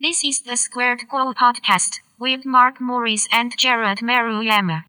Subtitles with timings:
[0.00, 4.84] This is the Squared Co podcast with Mark Morris and Jared Maruyama.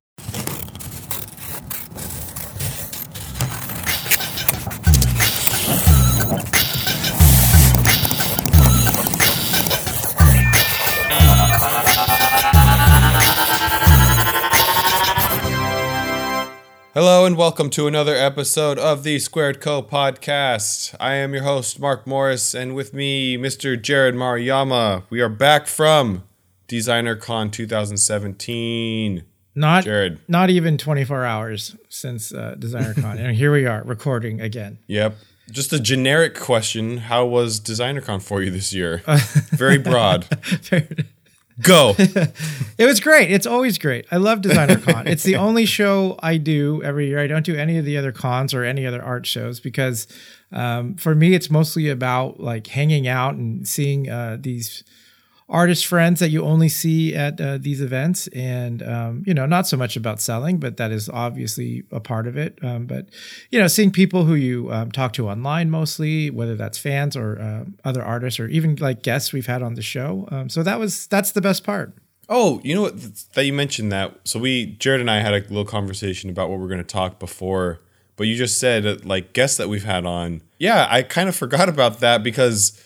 [17.02, 20.94] Hello and welcome to another episode of the Squared Co podcast.
[21.00, 23.82] I am your host, Mark Morris, and with me, Mr.
[23.82, 25.04] Jared Maruyama.
[25.10, 26.26] We are back from
[26.68, 29.24] Designer Con 2017.
[29.56, 30.20] Not Jared.
[30.28, 34.80] not even 24 hours since uh, DesignerCon, and here we are recording again.
[34.88, 35.16] Yep.
[35.50, 39.04] Just a generic question How was Designer Con for you this year?
[39.52, 40.28] Very broad.
[41.62, 41.96] Go.
[41.98, 43.32] it was great.
[43.32, 44.06] It's always great.
[44.12, 45.08] I love DesignerCon.
[45.08, 47.20] it's the only show I do every year.
[47.20, 50.08] I don't do any of the other cons or any other art shows because
[50.52, 54.84] um, for me, it's mostly about like hanging out and seeing uh, these
[55.50, 59.68] artist friends that you only see at uh, these events and um, you know not
[59.68, 63.08] so much about selling but that is obviously a part of it um, but
[63.50, 67.40] you know seeing people who you um, talk to online mostly whether that's fans or
[67.40, 70.80] uh, other artists or even like guests we've had on the show um, so that
[70.80, 71.94] was that's the best part
[72.32, 72.94] Oh, you know what?
[73.34, 74.16] That you mentioned that.
[74.24, 77.18] So we, Jared and I, had a little conversation about what we're going to talk
[77.18, 77.82] before.
[78.18, 80.42] But you just said uh, like guests that we've had on.
[80.60, 82.80] Yeah, I kind of forgot about that because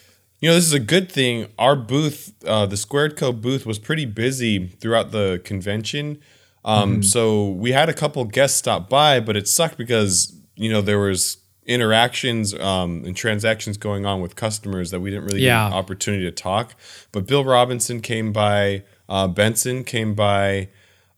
[0.43, 1.47] you know this is a good thing.
[1.57, 6.19] Our booth, uh, the Squared Co booth, was pretty busy throughout the convention.
[6.65, 10.81] Um, So we had a couple guests stop by, but it sucked because you know
[10.81, 15.63] there was interactions um, and transactions going on with customers that we didn't really Yeah.
[15.63, 16.75] get an opportunity to talk.
[17.13, 20.67] But Bill Robinson came by, uh, Benson came by,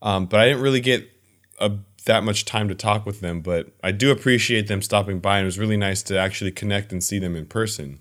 [0.02, 1.10] um, but I didn't really get
[1.58, 1.72] a,
[2.04, 3.40] that much time to talk with them.
[3.40, 6.92] But I do appreciate them stopping by, and it was really nice to actually connect
[6.92, 7.98] and see them in person.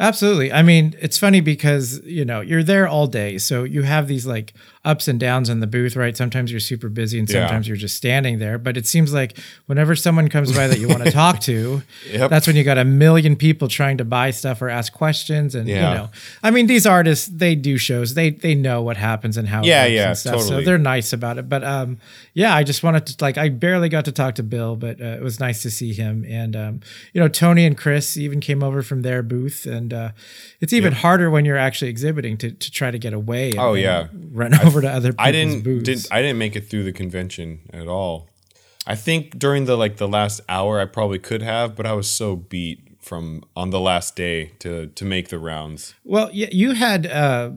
[0.00, 0.52] Absolutely.
[0.52, 3.38] I mean, it's funny because, you know, you're there all day.
[3.38, 4.52] So you have these like
[4.84, 6.16] ups and downs in the booth, right?
[6.16, 7.42] Sometimes you're super busy and Yeah.
[7.46, 8.58] sometimes you're just standing there.
[8.58, 12.28] But it seems like whenever someone comes by that you want to talk to, Yep.
[12.28, 15.54] that's when you got a million people trying to buy stuff or ask questions.
[15.54, 15.88] And, Yeah.
[15.90, 16.10] you know,
[16.42, 18.14] I mean, these artists, they do shows.
[18.14, 20.42] They they know what happens and how it Yeah, yeah, stuff.
[20.42, 21.48] So they're nice about it.
[21.48, 21.98] But um,
[22.34, 25.04] yeah, I just wanted to like I barely got to talk to Bill, but uh,
[25.04, 26.26] it was nice to see him.
[26.28, 26.80] And um,
[27.12, 30.10] you know, Tony and Chris even came over from their booth, and uh,
[30.60, 33.50] it's even harder when you're actually exhibiting to, to try to get away.
[33.50, 34.08] And, Oh, yeah.
[34.30, 37.88] run over to other I didn't, didn't I didn't make it through the convention at
[37.88, 38.28] all.
[38.86, 42.08] I think during the like the last hour I probably could have, but I was
[42.10, 45.94] so beat from on the last day to to make the rounds.
[46.04, 47.06] Well, yeah, you had.
[47.06, 47.50] Uh,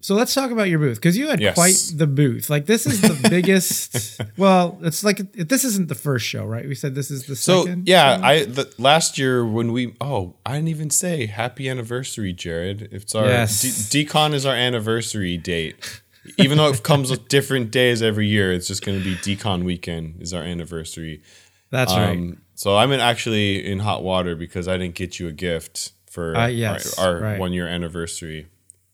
[0.00, 1.54] so let's talk about your booth because you had Yes.
[1.54, 2.48] quite the booth.
[2.50, 4.20] Like this is the biggest.
[4.36, 6.66] well, it's like this isn't the first show, right?
[6.66, 7.86] We said this is the So second.
[7.88, 8.24] yeah, show?
[8.24, 12.88] I the last year when we oh I didn't even say happy anniversary, Jared.
[12.92, 13.60] It's our Yes.
[13.90, 16.02] D- Decon is our anniversary date.
[16.36, 19.64] Even though it comes with different days every year, it's just going to be Decon
[19.64, 21.22] weekend is our anniversary.
[21.70, 22.10] that's right.
[22.16, 25.92] Um, so I'm in, actually in hot water because I didn't get you a gift
[26.10, 27.38] for Uh, yes, our, our right.
[27.40, 28.48] one year anniversary.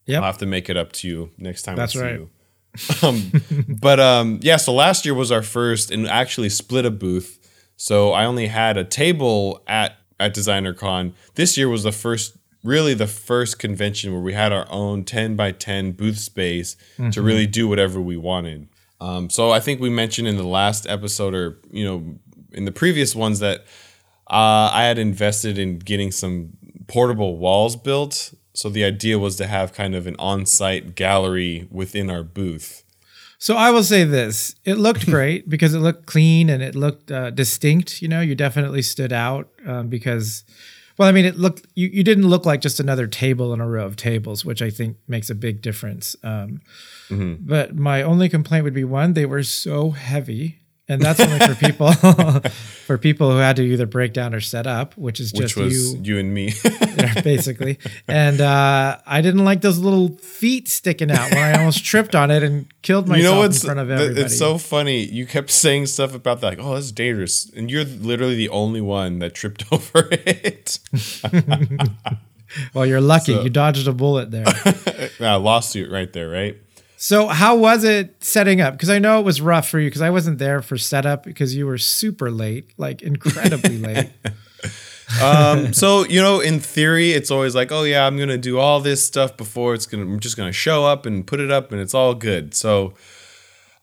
[0.06, 0.22] Yep.
[0.22, 1.76] I'll have to make it up to you next time.
[1.76, 2.14] That's I see right.
[2.14, 2.30] You.
[3.02, 3.32] um,
[3.68, 7.38] but um, yeah, so last year was our first and actually split a booth.
[7.76, 11.14] So I only had a table at at Designer Con.
[11.34, 15.36] This year was the first, really the first convention where we had our own ten
[15.36, 16.76] by ten booth space
[17.12, 18.68] to really do whatever we wanted.
[19.00, 22.18] Um, so I think we mentioned in the last episode, or you know,
[22.52, 23.60] in the previous ones, that
[24.28, 26.56] uh, I had invested in getting some
[26.86, 28.32] portable walls built.
[28.56, 32.84] So the idea was to have kind of an on-site gallery within our booth.
[33.38, 37.10] So I will say this: it looked great because it looked clean and it looked
[37.10, 38.00] uh, distinct.
[38.00, 40.42] You know, you definitely stood out um, because,
[40.96, 43.68] well, I mean, it looked you, you didn't look like just another table in a
[43.68, 46.16] row of tables, which I think makes a big difference.
[46.22, 46.60] Um,
[47.46, 51.54] But my only complaint would be one: they were so heavy, and that's only for
[51.56, 51.92] people
[52.86, 55.56] for people who had to either break down or set up, which is which just
[55.56, 56.52] was you you and me.
[57.24, 57.78] basically.
[58.08, 62.30] And uh, I didn't like those little feet sticking out when I almost tripped on
[62.30, 64.20] it and killed myself you know in front of everybody.
[64.22, 65.04] it's so funny.
[65.04, 68.80] You kept saying stuff about that, like, "Oh, that's dangerous," and you're literally the only
[68.80, 70.78] one that tripped over it.
[72.74, 74.46] well, you're lucky So- you dodged a bullet there.
[75.20, 76.56] uh, lawsuit right there, right?
[76.96, 78.74] So, how was it setting up?
[78.74, 81.54] Because I know it was rough for you because I wasn't there for setup because
[81.54, 84.10] you were super late, like incredibly late.
[85.22, 88.80] um, so you know, in theory, it's always like, oh yeah, I'm gonna do all
[88.80, 90.04] this stuff before it's gonna.
[90.04, 92.54] I'm just gonna show up and put it up, and it's all good.
[92.54, 92.94] So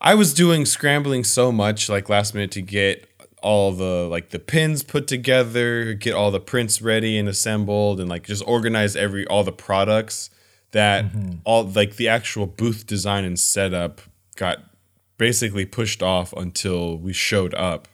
[0.01, 3.07] I was doing scrambling so much, like last minute, to get
[3.43, 8.09] all the like the pins put together, get all the prints ready and assembled, and
[8.09, 10.31] like just organize every all the products
[10.73, 11.37] that mm-hmm.
[11.45, 14.01] all like the actual booth design and setup
[14.35, 14.57] got
[15.17, 17.87] basically pushed off until we showed up.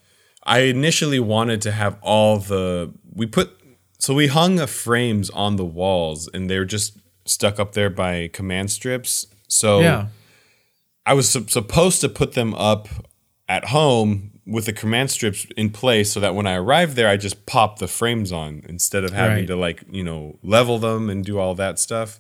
[0.44, 3.52] I initially wanted to have all the we put
[4.00, 7.90] so we hung the frames on the walls and they were just stuck up there
[7.90, 9.28] by command strips.
[9.48, 10.08] So Yeah.
[11.06, 12.88] I was sup- supposed to put them up
[13.48, 17.18] at home with the command strips in place so that when I arrived there I
[17.18, 19.48] just pop the frames on instead of having Right.
[19.48, 22.20] to like, you know, level them and do all that stuff.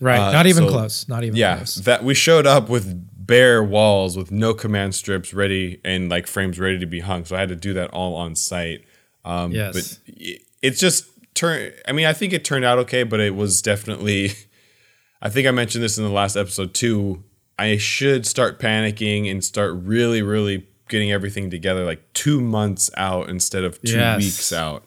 [0.00, 0.18] Right.
[0.18, 1.08] Uh, Not even so- close.
[1.08, 1.40] Not even close.
[1.40, 1.74] Yeah, close.
[1.76, 6.58] that we showed up with bare walls with no command strips ready and like frames
[6.58, 7.24] ready to be hung.
[7.24, 8.84] So I had to do that all on site.
[9.24, 9.74] Um, Yes.
[9.74, 11.04] But it, it's just
[11.34, 11.74] turned.
[11.86, 14.32] I mean, I think it turned out okay, but it was definitely.
[15.22, 17.24] I think I mentioned this in the last episode too.
[17.58, 23.28] I should start panicking and start really, really getting everything together like two months out
[23.28, 24.18] instead of two Yes.
[24.22, 24.84] weeks out.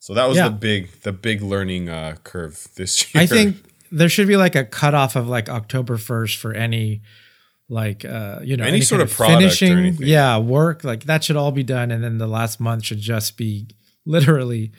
[0.00, 0.48] So that was Yeah.
[0.48, 3.22] the big, the big learning uh, curve this year.
[3.22, 3.56] I think
[3.90, 7.02] there should be like a cutoff of like October 1st for any
[7.68, 11.50] like uh you know Any sort of product or yeah work like that should all
[11.50, 13.68] be done and then the last month should just be
[14.04, 14.70] literally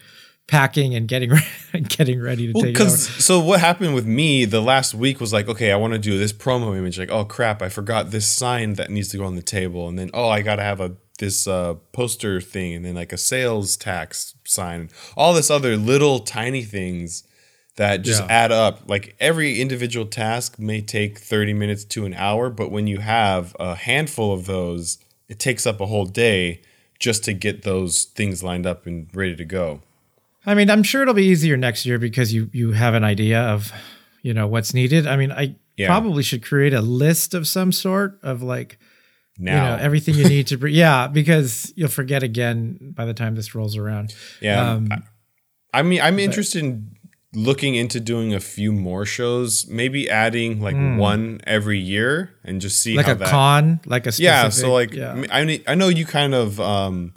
[0.47, 1.41] packing and getting re-
[1.87, 2.89] getting ready to Well, take it over.
[2.91, 6.19] so what happened with me the last week was like, okay, I want to do
[6.19, 6.99] this promo image.
[6.99, 9.97] Like, oh crap, I forgot this sign that needs to go on the table, and
[9.97, 13.75] then oh, I gotta have a this uh, poster thing, and then like a sales
[13.75, 17.23] tax sign, all this other little tiny things
[17.77, 18.27] that just Yeah.
[18.29, 18.81] add up.
[18.87, 23.55] Like every individual task may take thirty minutes to an hour, but when you have
[23.59, 26.61] a handful of those, it takes up a whole day
[26.99, 29.81] just to get those things lined up and ready to go.
[30.45, 33.41] I mean, I'm sure it'll be easier next year because you you have an idea
[33.41, 33.71] of,
[34.21, 35.05] you know, what's needed.
[35.07, 35.87] I mean, I Yeah.
[35.87, 38.77] probably should create a list of some sort of like,
[39.37, 40.57] Now, you know, everything you need to.
[40.57, 44.15] Br- yeah, because you'll forget again by the time this rolls around.
[44.39, 44.71] Yeah.
[44.71, 46.94] Um, I, I mean, I'm interested in
[47.35, 52.81] looking into doing a few more shows, maybe adding like one every year and just
[52.81, 53.27] see like how a that.
[53.29, 54.49] con, like a specific, yeah.
[54.49, 55.25] So like, yeah.
[55.31, 57.13] I, mean, I know you kind of um,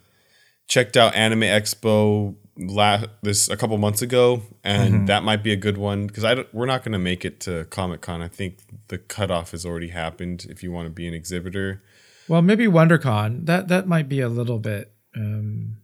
[0.66, 5.04] checked out Anime Expo last this a couple months ago, and Mm-hmm.
[5.06, 7.40] that might be a good one because I don't, we're not going to make it
[7.42, 8.20] to Comic Con.
[8.20, 10.46] I think the cutoff has already happened.
[10.50, 11.82] If you want to be an exhibitor,
[12.28, 13.46] well, maybe WonderCon.
[13.46, 15.76] That that might be a little bit um,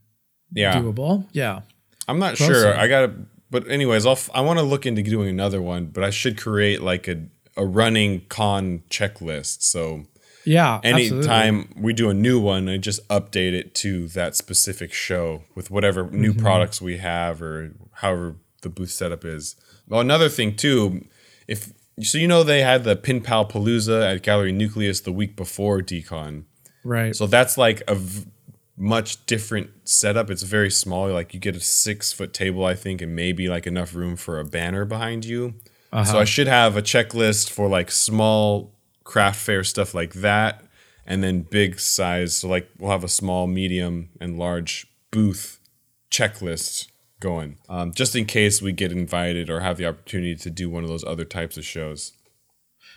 [0.52, 1.26] yeah, doable.
[1.32, 1.60] Yeah.
[2.08, 2.54] I'm not Closer.
[2.54, 2.76] sure.
[2.76, 3.12] I gotta,
[3.54, 4.12] but anyways, I'll.
[4.12, 7.16] f- I want to look into doing another one, but I should create like a
[7.56, 9.62] a running con checklist.
[9.62, 10.06] So
[10.44, 10.80] Yeah.
[10.82, 11.18] absolutely.
[11.18, 15.70] anytime we do a new one, I just update it to that specific show with
[15.70, 16.42] whatever new Mm-hmm.
[16.42, 17.70] products we have or
[18.02, 19.54] however the booth setup is.
[19.88, 21.06] Well, another thing too,
[21.46, 21.72] if
[22.02, 25.80] so, you know they had the Pin Pal Palooza at Gallery Nucleus the week before
[25.80, 26.42] Decon.
[26.82, 27.14] Right.
[27.14, 28.26] So that's like a v-
[28.76, 30.30] much different setup.
[30.30, 31.08] It's very small.
[31.08, 34.40] Like you get a six foot table, I think, and maybe like enough room for
[34.40, 35.54] a banner behind you.
[36.06, 38.74] So I should have a checklist for like small
[39.04, 40.64] craft fair stuff like that,
[41.06, 42.34] and then big size.
[42.34, 45.60] So like we'll have a small, medium, and large booth
[46.10, 46.88] checklist
[47.20, 50.82] going, um, just in case we get invited or have the opportunity to do one
[50.82, 52.12] of those other types of shows.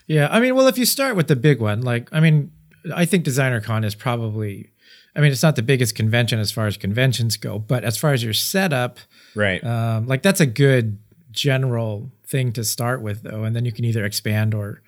[0.07, 2.51] Yeah, I mean, well, if you start with the big one, like, I mean,
[2.95, 4.71] I think Designer Con is probably,
[5.17, 8.13] I mean, it's not the biggest convention as far as conventions go, but as far
[8.13, 8.99] as your setup,
[9.35, 9.63] Right.
[9.63, 10.99] um, like that's a good
[11.31, 14.81] general thing to start with, though, and then you can either expand or,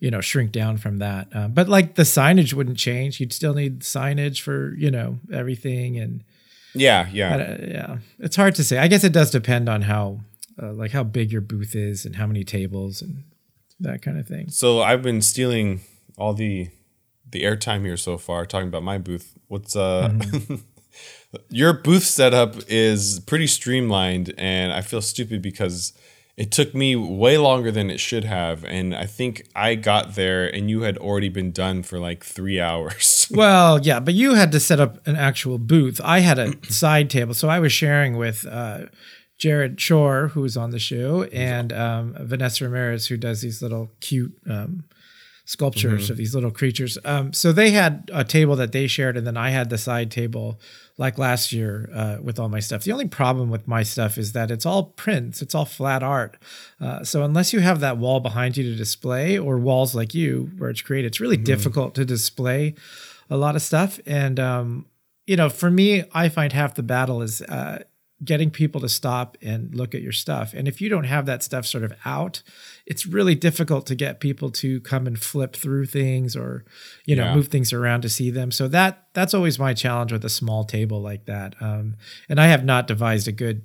[0.00, 1.28] you know, shrink down from that.
[1.34, 5.98] Um, but like the signage wouldn't change; you'd still need signage for you know everything,
[5.98, 6.24] and
[6.74, 7.08] yeah.
[7.12, 7.36] Yeah.
[7.36, 8.78] uh, yeah, it's hard to say.
[8.78, 10.20] I guess it does depend on how,
[10.60, 13.22] uh, like, how big your booth is and how many tables and
[13.80, 14.48] that kind of thing.
[14.50, 15.80] So I've been stealing
[16.16, 16.68] all the
[17.30, 19.33] the airtime here so far, talking about my booth.
[19.54, 20.12] What's uh
[21.48, 25.92] your booth setup is pretty streamlined, and I feel stupid because
[26.36, 30.52] it took me way longer than it should have, and I think I got there
[30.52, 33.28] and you had already been done for like three hours.
[33.30, 36.00] Well, yeah, but you had to set up an actual booth.
[36.02, 38.86] I had a side table, so I was sharing with uh,
[39.38, 43.92] Jared Shore, who was on the show, and um, Vanessa Ramirez, who does these little
[44.00, 44.82] cute um,
[45.44, 46.96] sculptures of these little creatures.
[47.04, 50.10] Um, so they had a table that they shared, and then I had the side
[50.10, 50.58] table
[50.96, 52.84] like last year uh, with all my stuff.
[52.84, 56.38] The only problem with my stuff is that it's all prints, it's all flat art.
[56.80, 60.50] Uh, so unless you have that wall behind you to display, or walls like you
[60.56, 62.74] where it's created, it's really difficult to display
[63.28, 64.00] a lot of stuff.
[64.06, 64.86] And um,
[65.26, 67.82] you know, for me, I find half the battle is uh,
[68.24, 70.54] getting people to stop and look at your stuff.
[70.54, 72.42] And if you don't have that stuff sort of out,
[72.86, 76.64] it's really difficult to get people to come and flip through things or,
[77.04, 77.34] you know, Yeah.
[77.34, 78.50] move things around to see them.
[78.50, 81.54] So that that's always my challenge with a small table like that.
[81.60, 81.96] Um,
[82.28, 83.62] and I have not devised a good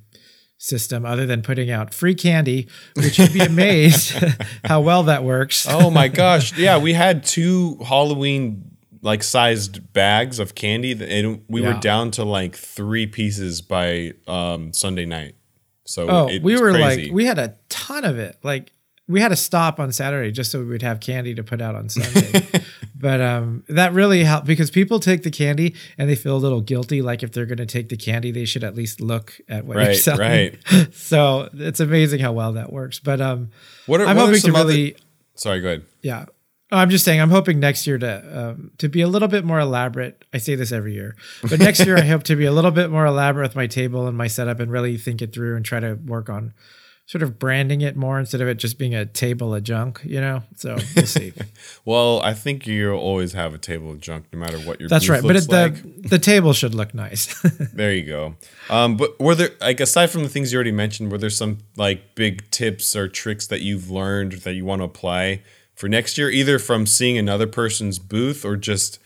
[0.58, 4.12] system other than putting out free candy, which you'd be amazed
[4.64, 5.66] how well that works.
[5.68, 6.56] Oh my gosh.
[6.58, 8.70] Yeah, we had two Halloween
[9.02, 11.74] like sized bags of candy and we Yeah.
[11.74, 15.34] were down to like 3 pieces by um Sunday night.
[15.86, 17.04] So Oh, we were crazy.
[17.06, 18.36] like, we had a ton of it.
[18.42, 18.72] Like,
[19.08, 21.74] we had to stop on Saturday just so we would have candy to put out
[21.74, 22.46] on Sunday.
[22.94, 26.60] but um, that really helped because people take the candy and they feel a little
[26.60, 27.02] guilty.
[27.02, 29.78] Like, if they're going to take the candy, they should at least look at what
[29.78, 30.20] you're selling.
[30.20, 30.58] right.
[30.94, 33.00] so it's amazing how well that works.
[33.00, 33.50] But um,
[33.86, 34.90] What are, I'm hoping to some other-
[35.34, 35.86] Sorry, go ahead.
[36.02, 36.26] yeah.
[36.72, 39.44] Oh, I'm just saying, I'm hoping next year to um, to be a little bit
[39.44, 40.24] more elaborate.
[40.32, 42.90] I say this every year, but next year I hope to be a little bit
[42.90, 45.80] more elaborate with my table and my setup, and really think it through and try
[45.80, 46.54] to work on
[47.06, 50.00] sort of branding it more instead of it just being a table of junk.
[50.04, 51.32] You know, so we'll see.
[51.84, 55.06] Well, I think you'll always have a table of junk no matter what your That's
[55.06, 57.34] booth right, but looks it, the the table should look nice.
[57.72, 58.36] There you go.
[58.68, 61.58] Um, but were there like aside from the things you already mentioned, were there some
[61.76, 65.42] like big tips or tricks that you've learned that you want to apply
[65.80, 68.98] for next year, either from seeing another person's booth or just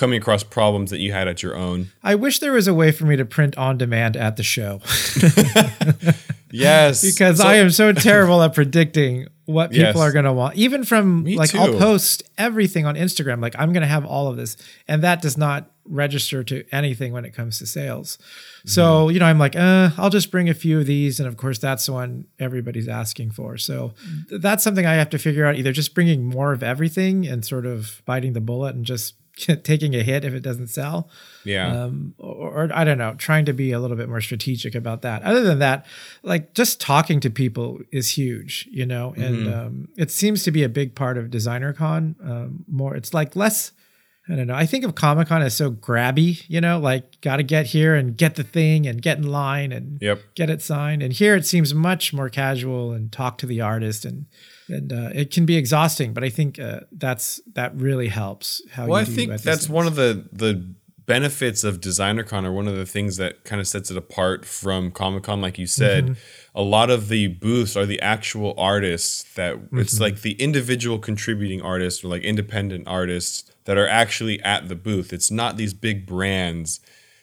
[0.00, 1.90] coming across problems that you had at your own?
[2.02, 4.80] I wish there was a way for me to print on demand at the show.
[6.52, 9.96] Yes, because So- I am so terrible at predicting what people Yes.
[9.96, 10.56] are going to want.
[10.56, 14.26] Even from Me like I'll post everything on Instagram like I'm going to have all
[14.26, 14.56] of this
[14.88, 18.18] and that does not register to anything when it comes to sales.
[18.66, 19.12] So, Mm-hmm.
[19.14, 21.58] you know, I'm like, uh, I'll just bring a few of these and of course
[21.60, 23.56] that's the one everybody's asking for.
[23.56, 23.94] So,
[24.28, 27.44] th- that's something I have to figure out either just bringing more of everything and
[27.44, 29.14] sort of biting the bullet and just
[29.62, 31.08] taking a hit if it doesn't sell
[31.44, 31.84] yeah.
[31.84, 35.02] um, or, or I don't know, trying to be a little bit more strategic about
[35.02, 35.22] that.
[35.22, 35.86] Other than that,
[36.22, 40.62] like just talking to people is huge, you know, and um, it seems to be
[40.62, 42.14] a big part of DesignerCon.
[42.28, 43.72] Um, more, it's like less.
[44.28, 44.54] I don't know.
[44.54, 47.96] I think of Comic Con as so grabby, you know, like got to get here
[47.96, 50.20] and get the thing and get in line and Yep.
[50.36, 51.02] get it signed.
[51.02, 54.26] And here it seems much more casual and talk to the artist and
[54.72, 56.12] and uh, it can be exhausting.
[56.14, 58.62] But I think uh, that's that really helps.
[58.72, 59.68] How Well, I think that's things.
[59.68, 60.74] one of the the
[61.06, 64.90] benefits of DesignerCon, or one of the things that kind of sets it apart from
[64.92, 65.40] Comic Con.
[65.40, 66.12] Like you said, Mm-hmm.
[66.54, 70.02] a lot of the booths are the actual artists that it's Mm-hmm.
[70.02, 75.12] like the individual contributing artists or like independent artists that are actually at the booth.
[75.12, 76.78] It's not these big brands.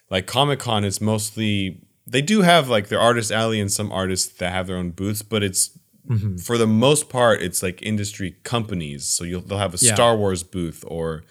[0.09, 4.31] Like Comic Con it's mostly they do have like their artist alley and some artists
[4.39, 5.77] that have their own booths, but it's
[6.09, 6.37] Mm-hmm.
[6.37, 9.05] for the most part, it's like industry companies.
[9.07, 9.93] So you'll they'll have a Yeah.
[9.93, 11.23] Star Wars booth or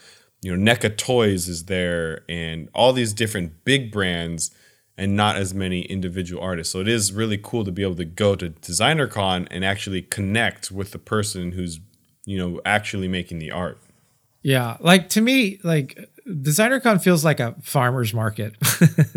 [0.43, 4.51] you know NECA Toys is there and all these different big brands
[4.99, 6.73] and not as many individual artists.
[6.73, 10.71] So it is really cool to be able to go to DesignerCon and actually connect
[10.71, 11.81] with the person who's
[12.25, 13.79] you know actually making the art.
[14.43, 18.55] Yeah, like to me, like DesignerCon feels like a farmer's market.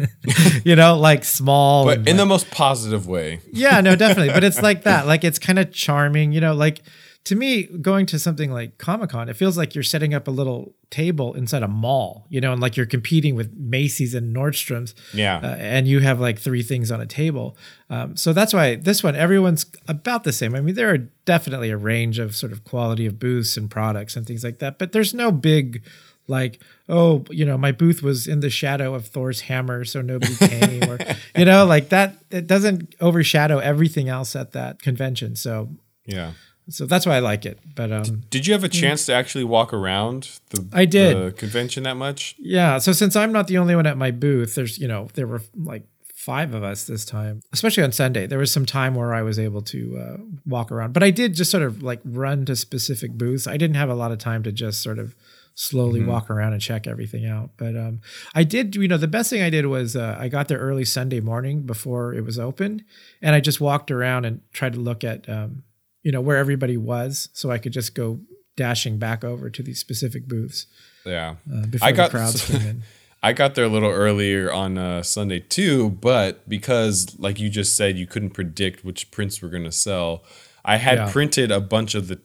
[0.63, 1.85] you know, like small.
[1.85, 3.41] But in like- the most positive way.
[3.51, 4.33] yeah, no, definitely.
[4.33, 5.07] But it's like that.
[5.07, 6.31] Like it's kind of charming.
[6.31, 6.81] You know, like
[7.25, 10.31] to me, going to something like Comic Con, it feels like you're setting up a
[10.31, 12.27] little table inside a mall.
[12.29, 14.93] You know, and like you're competing with Macy's and Nordstrom's.
[15.13, 15.37] Yeah.
[15.37, 17.57] uh, and you have like three things on a table.
[17.89, 20.53] Um, so that's why this one, everyone's about the same.
[20.55, 24.15] I mean, there are definitely a range of sort of quality of booths and products
[24.15, 25.83] and things like that, but there's no big
[26.29, 30.35] like, oh, you know, my booth was in the shadow of Thor's hammer, so nobody
[30.35, 30.97] came, or
[31.35, 32.17] you know, like that.
[32.31, 35.35] It doesn't overshadow everything else at that convention.
[35.35, 35.69] So,
[36.05, 36.31] Yeah.
[36.69, 37.59] so that's why I like it.
[37.75, 41.17] But um, Did you have a chance to actually walk around the, I did.
[41.17, 42.35] the convention that much?
[42.37, 42.77] Yeah.
[42.77, 45.41] So since I'm not the only one at my booth, there's, you know, there were
[45.55, 45.83] like
[46.13, 48.27] five of us this time, especially on Sunday.
[48.27, 51.33] There was some time where I was able to uh, walk around, but I did
[51.33, 53.47] just sort of like run to specific booths.
[53.47, 55.15] I didn't have a lot of time to just sort of
[55.61, 57.49] slowly walk around and check everything out.
[57.57, 57.99] But um,
[58.33, 60.85] I did, you know, the best thing I did was uh, I got there early
[60.85, 62.85] Sunday morning before it was open,
[63.21, 65.63] and I just walked around and tried to look at, um,
[66.01, 68.21] you know, where everybody was, so I could just go
[68.55, 70.65] dashing back over to these specific booths
[71.05, 71.35] Yeah.
[71.53, 72.83] uh, before I got the crowds came in.
[73.21, 77.75] I got there a little earlier on uh, Sunday too, but because, like you just
[77.75, 80.23] said, you couldn't predict which prints were going to sell,
[80.63, 81.11] I had Yeah.
[81.11, 82.21] printed a bunch of the,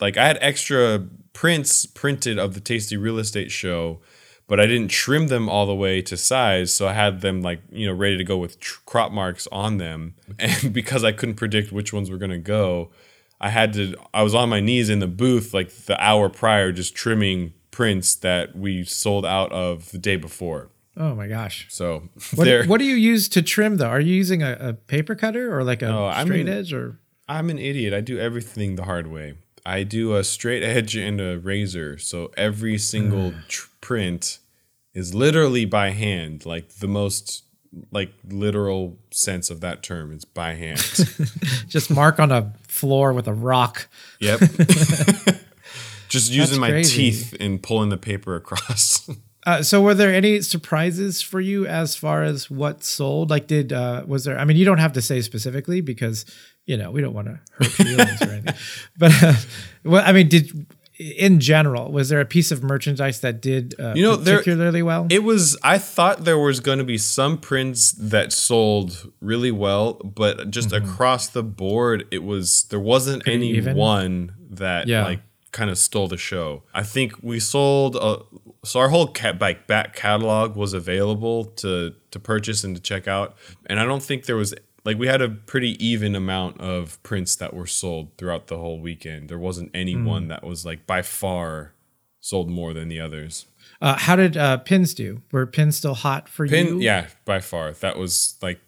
[0.00, 4.00] like, I had extra prints printed of the Tasty Real Estate Show,
[4.46, 6.72] but I didn't trim them all the way to size.
[6.74, 9.78] So I had them, like, you know, ready to go with tr- crop marks on
[9.78, 10.14] them.
[10.38, 12.90] And because I couldn't predict which ones were going to go,
[13.40, 16.72] I had to, I was on my knees in the booth like the hour prior,
[16.72, 20.70] just trimming prints that we sold out of the day before.
[20.96, 21.66] Oh my gosh.
[21.70, 23.86] So What, what do you use to trim though?
[23.88, 26.48] Are you using a, a paper cutter or like a oh, No, I'm straight in-
[26.48, 26.98] edge or?
[27.28, 27.92] I'm an idiot.
[27.94, 29.34] I do everything the hard way.
[29.68, 31.98] I do a straight edge and a razor.
[31.98, 33.48] So every single mm.
[33.48, 34.38] tr- print
[34.94, 37.44] is literally by hand, like the most
[37.92, 40.10] like literal sense of that term.
[40.12, 40.78] It's by hand.
[41.68, 43.88] Just mark on a floor with a rock.
[44.20, 44.40] yep.
[46.08, 47.10] Just using my crazy.
[47.10, 49.06] teeth and pulling the paper across.
[49.48, 53.30] Uh, so were there any surprises for you as far as what sold?
[53.30, 56.24] Like did uh was there I mean you don't have to say specifically because
[56.70, 58.54] you know we don't want to hurt feelings or anything.
[59.02, 59.34] But uh,
[59.84, 60.66] well I mean did
[60.98, 64.82] in general was there a piece of merchandise that did uh, You know, there- particularly
[64.82, 65.06] well?
[65.10, 65.56] It was.
[65.62, 68.90] I thought there was going to be some prints that sold
[69.20, 73.30] really well, but just across the board, it was there wasn't Mm-hmm.
[73.30, 73.76] Pretty any even?
[73.76, 75.04] one that Yeah.
[75.04, 75.20] like
[75.52, 76.64] kind of stole the show.
[76.74, 77.94] I think we sold.
[77.94, 78.18] A,
[78.64, 83.06] so our whole cat like back catalog was available to to purchase and to check
[83.08, 83.36] out,
[83.66, 84.54] and I don't think there was.
[84.84, 88.80] Like we had a pretty even amount of prints that were sold throughout the whole
[88.80, 89.28] weekend.
[89.28, 90.04] There wasn't any Mm.
[90.06, 91.74] one that was like by far
[92.20, 93.46] sold more than the others.
[93.82, 95.20] Uh, how did uh, pins do?
[95.30, 96.80] Were pins still hot for Pin, you?
[96.80, 97.72] yeah, by far.
[97.72, 98.60] That was like,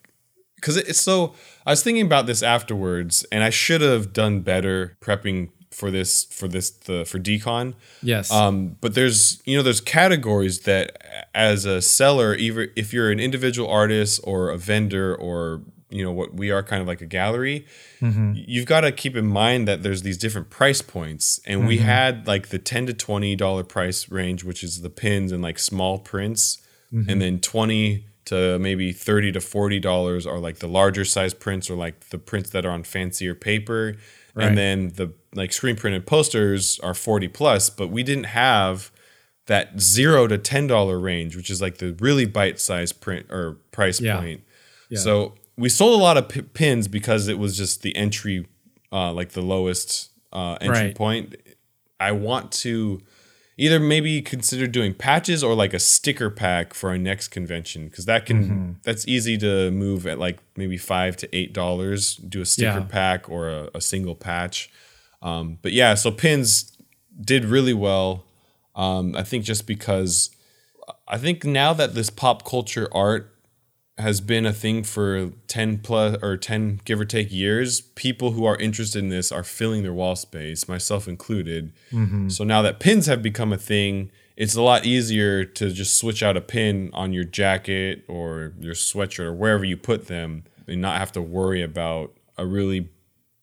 [0.56, 1.34] because it's so.
[1.64, 6.24] I was thinking about this afterwards, and I should have done better prepping for this
[6.24, 7.74] for this the for decon.
[8.02, 8.30] Yes.
[8.30, 13.20] Um, but there's you know there's categories that as a seller, either if you're an
[13.20, 17.06] individual artist or a vendor or you know what we are kind of like a
[17.06, 17.66] gallery,
[18.00, 18.32] mm-hmm.
[18.34, 21.86] you've got to keep in mind that there's these different price points, and we mm-hmm.
[21.86, 25.58] had like the ten to twenty dollar price range, which is the pins and like
[25.58, 26.58] small prints,
[26.92, 27.10] mm-hmm.
[27.10, 31.68] and then twenty to maybe thirty to forty dollars are like the larger size prints
[31.68, 33.96] or like the prints that are on fancier paper,
[34.40, 34.48] Right.
[34.48, 38.90] and then the like screen printed posters are 40 plus but we didn't have
[39.46, 43.58] that zero to ten dollar range which is like the really bite sized print or
[43.72, 44.18] price Yeah.
[44.18, 44.42] point
[44.96, 48.46] so we sold a lot of p- pins because it was just the entry
[48.92, 50.94] uh, like the lowest uh, entry Right.
[50.96, 51.36] point
[52.00, 53.00] i want to
[53.56, 58.06] either maybe consider doing patches or like a sticker pack for our next convention because
[58.06, 58.72] that can Mm-hmm.
[58.82, 62.86] that's easy to move at like maybe five to eight dollars do a sticker Yeah.
[62.88, 64.70] pack or a, a single patch
[65.22, 66.76] um, but yeah so pins
[67.20, 68.24] did really well
[68.74, 70.30] um, i think just because
[71.06, 73.34] i think now that this pop culture art
[74.00, 78.44] has been a thing for 10 plus or 10 give or take years people who
[78.44, 81.72] are interested in this are filling their wall space myself included.
[81.92, 82.28] Mm-hmm.
[82.28, 84.10] So now that pins have become a thing
[84.40, 88.72] it's a lot easier to just switch out a pin on your jacket or your
[88.72, 92.88] sweatshirt or wherever you put them and not have to worry about a really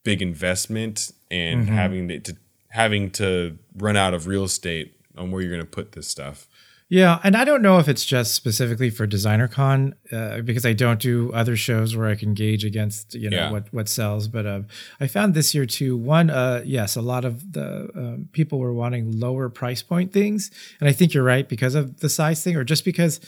[0.03, 1.75] big investment and mm-hmm.
[1.75, 2.37] having to, to
[2.69, 6.47] having to run out of real estate on where you're going to put this stuff
[6.89, 11.02] Yeah, and I don't know if it's just specifically for DesignerCon uh, because I don't
[11.02, 13.52] do other shows where I can gauge against you know Yeah.
[13.52, 14.30] what what sells.
[14.30, 14.67] But um,
[15.02, 15.97] I found this year too.
[15.97, 20.50] One, uh, yes, a lot of the um, people were wanting lower price point things,
[20.80, 23.19] and I think you're right because of the size thing, or just because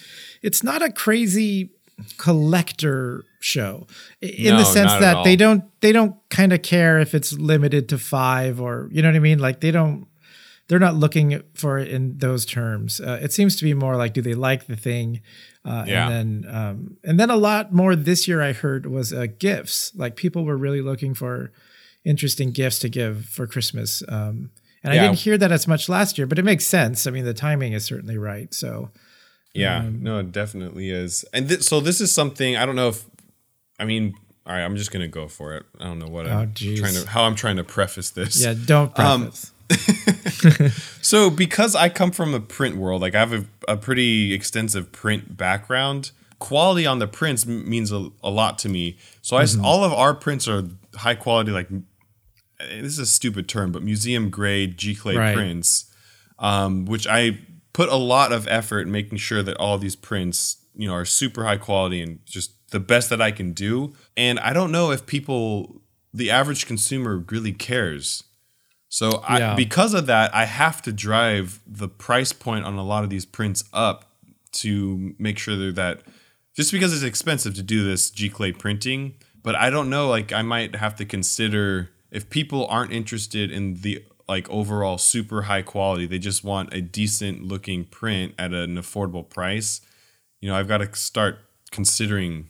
[0.41, 1.71] it's not a crazy
[2.17, 3.85] collector show
[4.21, 7.97] in the sense that they don't they don't kind of care if it's limited to
[7.97, 9.39] five or you know what I mean.
[9.39, 10.07] Like they don't
[10.69, 13.01] they're not looking for it in those terms.
[13.01, 15.19] Uh, it seems to be more like, do they like the thing?
[15.65, 16.09] Uh, Yeah.
[16.09, 19.91] And then, um, and then a lot more this year I heard was uh, gifts.
[19.95, 21.51] Like people were really looking for
[22.05, 24.01] interesting gifts to give for Christmas.
[24.07, 24.51] Um,
[24.83, 27.05] and I didn't hear that as much last year, but it makes sense.
[27.05, 28.53] I mean, the timing is certainly right.
[28.53, 28.91] So
[29.53, 31.25] Yeah, no, it definitely is.
[31.33, 33.03] And th- so this is something I don't know if
[33.79, 34.13] I mean,
[34.45, 35.65] all right, I'm just gonna go for it.
[35.79, 36.79] I don't know what Oh, I'm geez.
[36.79, 38.41] trying to how I'm trying to preface this.
[38.41, 39.51] yeah, don't Um, preface.
[41.01, 44.91] So because I come from a print world, like I have a, a pretty extensive
[44.91, 48.97] print background, quality on the prints m- means a, a lot to me.
[49.21, 50.63] So I s all of our prints are
[50.95, 51.69] high quality, like
[52.59, 55.35] eh, this is a stupid term, but museum grade giclée Right.
[55.35, 55.85] prints,
[56.37, 57.39] um, which I
[57.73, 61.05] put a lot of effort in making sure that all these prints, you know, are
[61.05, 63.93] super high quality and just the best that I can do.
[64.17, 65.81] And I don't know if people,
[66.13, 68.23] the average consumer, really cares.
[68.89, 69.55] So I, Yeah.
[69.55, 73.25] because of that, I have to drive the price point on a lot of these
[73.25, 74.11] prints up
[74.53, 76.01] to make sure that.
[76.55, 80.09] Just because it's expensive to do this giclée printing, but I don't know.
[80.09, 85.43] Like I might have to consider if people aren't interested in the like overall super
[85.43, 89.79] high quality, they just want a decent looking print at an affordable price.
[90.41, 91.37] You know, I've got to start
[91.71, 92.49] considering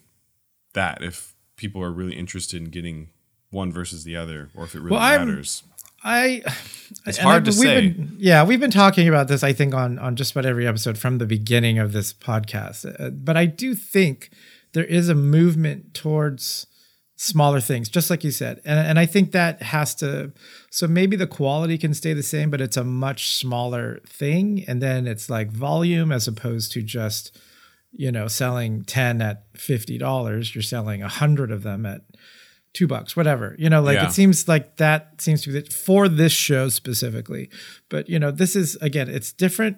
[0.74, 3.10] that if people are really interested in getting
[3.52, 5.64] one versus the other, or if it really Well, I'm- matters.
[6.04, 6.42] I
[7.06, 7.90] It's hard I- to we've say.
[7.90, 9.44] Been, yeah, we've been talking about this.
[9.44, 12.86] I think on on just about every episode from the beginning of this podcast.
[13.00, 14.30] Uh, but I do think
[14.74, 16.68] there is a movement towards
[17.16, 20.32] smaller things, just like you said, and and I think that has to.
[20.72, 24.82] So maybe the quality can stay the same, but it's a much smaller thing, and
[24.82, 27.38] then it's like volume as opposed to just
[27.92, 32.02] you know, selling 10 at $50, you're selling a 100 of them at
[32.74, 33.56] 2 bucks, whatever.
[33.58, 34.08] You know, like Yeah.
[34.08, 37.50] it seems like that seems to be the, for this show specifically.
[37.90, 39.78] But, you know, this is again, it's different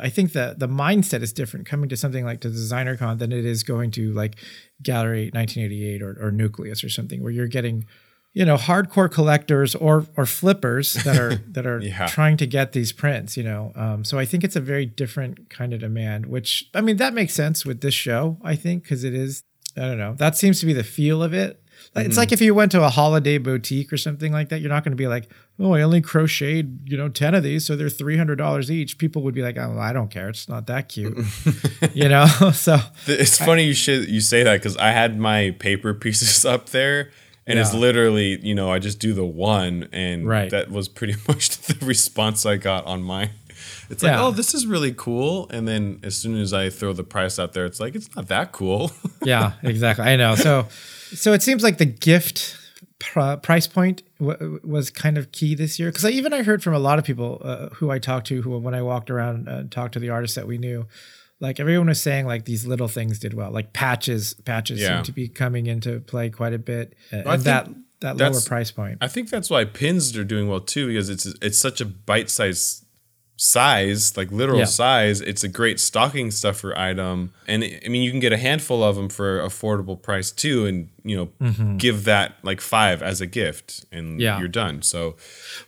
[0.00, 3.30] I think that the mindset is different coming to something like the designer con than
[3.30, 4.36] it is going to like
[4.82, 7.84] Gallery 1988 or, or Nucleus or something where you're getting,
[8.32, 12.06] you know, hardcore collectors or or flippers that are that are Yeah.
[12.06, 13.36] trying to get these prints.
[13.36, 16.24] You know, um, so I think it's a very different kind of demand.
[16.24, 18.38] Which I mean, that makes sense with this show.
[18.42, 19.42] I think because it is.
[19.76, 20.14] I don't know.
[20.14, 21.61] That seems to be the feel of it.
[21.94, 22.18] It's hmm.
[22.18, 24.92] like if you went to a holiday boutique or something like that, you're not going
[24.92, 27.66] to be like, oh, I only crocheted, you know, 10 of these.
[27.66, 28.98] So they're $300 each.
[28.98, 30.28] People would be like, oh, I don't care.
[30.28, 31.18] It's not that cute.
[31.94, 32.26] you know?
[32.52, 36.68] So, It's funny you should you say that because I had my paper pieces up
[36.68, 37.10] there,
[37.46, 40.50] and it's literally you know I just do the one, and Right.
[40.50, 43.30] that was pretty much the response I got on mine.
[43.92, 47.04] It's like, oh, this is really cool, and then as soon as I throw the
[47.04, 48.90] price out there, it's like it's not that cool.
[49.22, 50.04] yeah, exactly.
[50.06, 50.34] I know.
[50.34, 50.66] So,
[51.14, 52.56] so it seems like the gift
[52.98, 56.62] pr- price point w- was kind of key this year because I, even I heard
[56.62, 59.46] from a lot of people uh, who I talked to who when I walked around
[59.48, 60.86] and talked to the artists that we knew,
[61.38, 64.34] like everyone was saying like these little things did well, like patches.
[64.44, 64.96] Patches Yeah.
[64.96, 67.68] seem to be coming into play quite a bit, uh, and that
[68.00, 68.98] that lower price point.
[69.00, 72.30] I think that's why pins are doing well too because it's it's such a bite
[72.30, 72.81] sized
[73.44, 74.66] size, like literal Yeah.
[74.66, 75.20] size.
[75.20, 78.94] It's a great stocking stuffer item, and I mean you can get a handful of
[78.94, 83.84] them for affordable price too, and you know give that like five as a gift,
[83.90, 84.20] and Mm-hmm.
[84.20, 84.38] Yeah.
[84.38, 84.82] you're done.
[84.82, 85.16] So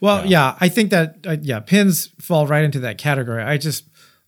[0.01, 3.43] Well, yeah, I think that uh, yeah, pins fall right into that category.
[3.43, 3.85] I just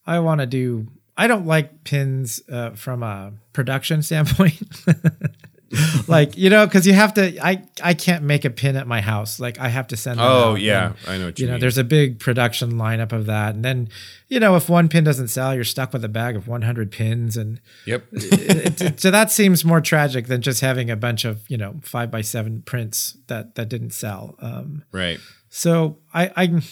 [0.06, 0.88] I want to do.
[1.16, 4.58] I don't like pins uh, from a production standpoint.
[6.08, 7.44] like you know, because you have to.
[7.44, 9.40] I I can't make a pin at my house.
[9.40, 10.18] Like I have to send.
[10.18, 13.12] them oh yeah, and, I know what you, you know, there's a big production lineup
[13.12, 13.88] of that, and then
[14.28, 17.36] you know, if one pin doesn't sell, you're stuck with a bag of 100 pins,
[17.36, 18.04] and yep.
[18.12, 21.76] it, it- so that seems more tragic than just having a bunch of you know
[21.82, 24.36] five by seven prints that that didn't sell.
[24.40, 25.18] Um, right.
[25.48, 26.62] so I, I,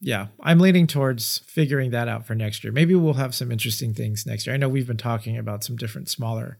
[0.00, 2.72] yeah, I'm leaning towards figuring that out for next year.
[2.72, 4.54] Maybe we'll have some interesting things next year.
[4.54, 6.58] I know we've been talking about some different smaller,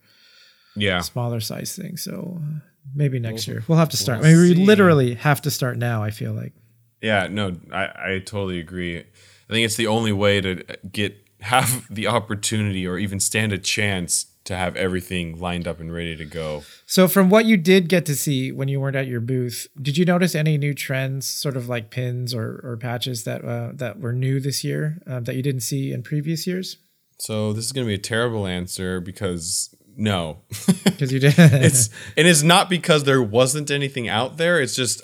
[0.81, 1.01] Yeah.
[1.01, 1.97] smaller size thing.
[1.97, 2.61] So uh,
[2.95, 4.21] maybe next year we'll have to start.
[4.21, 6.03] we'll I mean, we literally have to start now.
[6.03, 6.53] I feel like.
[7.01, 8.99] Yeah, no, I, I totally agree.
[8.99, 13.59] I think it's the only way to get have the opportunity or even stand a
[13.59, 16.64] chance to have everything lined up and ready to go.
[16.87, 19.97] So from what you did get to see when you weren't at your booth, did
[19.99, 24.01] you notice any new trends, sort of like pins or, or patches that uh, that
[24.01, 26.79] were new this year uh, that you didn't see in previous years?
[27.19, 30.38] So this is going to be a terrible answer because no.
[30.84, 31.34] Because you did.
[31.38, 34.60] it's and it's not because there wasn't anything out there.
[34.60, 35.02] It's just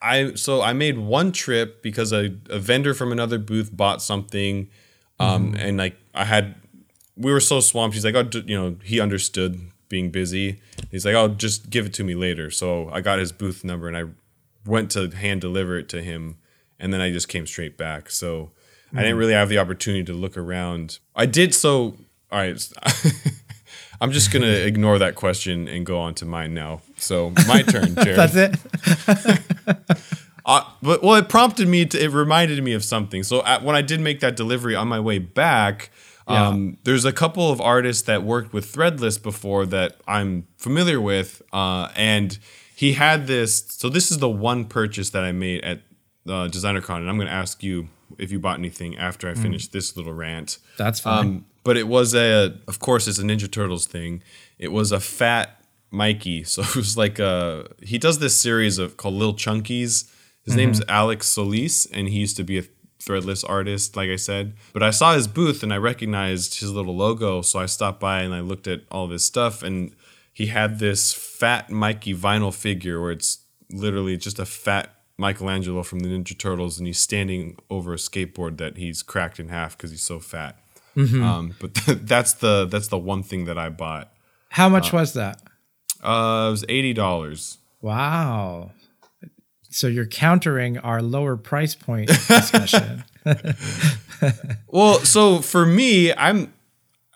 [0.00, 4.68] I so I made one trip because a, a vendor from another booth bought something,
[5.18, 6.54] um, and like I had,
[7.16, 7.94] we were so swamped.
[7.94, 10.60] He's like, oh, d- you know, he understood being busy.
[10.90, 12.50] He's like, oh, just give it to me later.
[12.50, 14.04] So I got his booth number and I
[14.64, 16.36] went to hand deliver it to him,
[16.78, 18.10] and then I just came straight back.
[18.10, 18.50] So
[18.94, 20.98] I didn't really have the opportunity to look around.
[21.16, 21.96] I did so.
[22.30, 22.68] All right.
[24.02, 26.80] I'm just gonna ignore that question and go on to mine now.
[26.96, 28.18] So my turn, Jared.
[28.18, 29.38] That's it.
[30.44, 32.02] Uh, but well, it prompted me to.
[32.02, 33.22] It reminded me of something.
[33.22, 35.92] So at, when I did make that delivery on my way back,
[36.26, 41.42] um, there's a couple of artists that worked with Threadless before that I'm familiar with,
[41.52, 42.36] uh, and
[42.74, 43.64] he had this.
[43.68, 45.78] So this is the one purchase that I made at
[46.26, 47.88] uh, DesignerCon, and I'm going to ask you
[48.18, 50.58] if you bought anything after I finish this little rant.
[50.76, 51.26] That's fine.
[51.26, 54.22] Um, but it was a, of course, it's a Ninja Turtles thing.
[54.58, 57.68] It was a fat Mikey, so it was like a.
[57.82, 60.10] He does this series of called Lil Chunkies.
[60.44, 60.56] His mm-hmm.
[60.56, 62.64] name's Alex Solis, and he used to be a
[62.98, 64.54] threadless artist, like I said.
[64.72, 68.22] But I saw his booth and I recognized his little logo, so I stopped by
[68.22, 69.94] and I looked at all of his stuff, and
[70.32, 73.38] he had this fat Mikey vinyl figure where it's
[73.70, 78.58] literally just a fat Michelangelo from the Ninja Turtles, and he's standing over a skateboard
[78.58, 80.58] that he's cracked in half because he's so fat.
[80.96, 84.12] Um, but that's the that's the one thing that I bought.
[84.50, 85.40] How much was that?
[86.02, 87.58] Uh, it was eighty dollars.
[87.80, 88.72] Wow.
[89.70, 93.04] So you're countering our lower price point discussion.
[94.68, 96.52] Well, so for me, I'm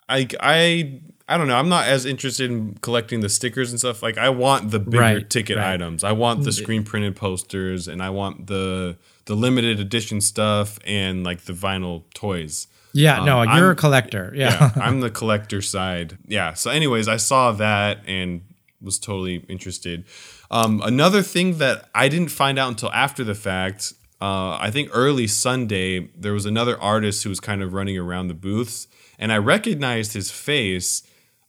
[0.09, 1.57] I I I don't know.
[1.57, 4.03] I'm not as interested in collecting the stickers and stuff.
[4.03, 5.75] Like I want the bigger Right, ticket right.
[5.75, 6.03] items.
[6.05, 11.23] I want the screen printed posters and I want the the limited edition stuff and
[11.25, 12.67] like the vinyl toys.
[12.93, 14.33] Yeah, no, Um, you're I'm- a collector.
[14.35, 14.71] Yeah.
[14.77, 16.19] yeah, I'm the collector side.
[16.27, 16.55] Yeah.
[16.55, 18.43] So, anyways, I saw that and
[18.81, 20.05] was totally interested.
[20.51, 24.91] Um, another thing that I didn't find out until after the fact, uh, I think
[24.93, 28.87] early Sunday, there was another artist who was kind of running around the booths,
[29.19, 31.03] and I recognized his face,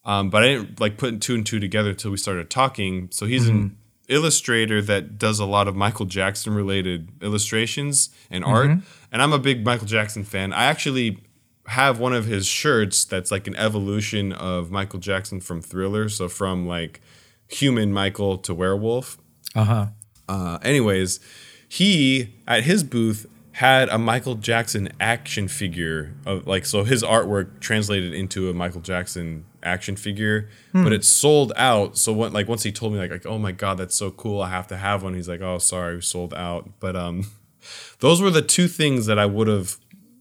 [0.03, 3.09] um, but I didn't like put two and two together until we started talking.
[3.11, 3.77] So he's an
[4.09, 8.71] illustrator that does a lot of Michael Jackson related illustrations and art,
[9.11, 10.53] and I'm a big Michael Jackson fan.
[10.53, 11.19] I actually
[11.67, 16.29] have one of his shirts that's like an evolution of Michael Jackson from Thriller, so
[16.29, 17.01] from like
[17.47, 19.17] human Michael to werewolf.
[19.53, 19.85] Uh huh.
[20.29, 21.19] Uh, anyways,
[21.67, 27.59] he at his booth had a Michael Jackson action figure of like so his artwork
[27.59, 31.97] translated into a Michael Jackson action figure, but it sold out.
[31.97, 34.41] So what like once he told me like, like oh my god that's so cool
[34.41, 35.15] I have to have one.
[35.15, 36.69] He's like oh sorry sold out.
[36.79, 37.31] But um,
[37.99, 39.77] those were the two things that I would have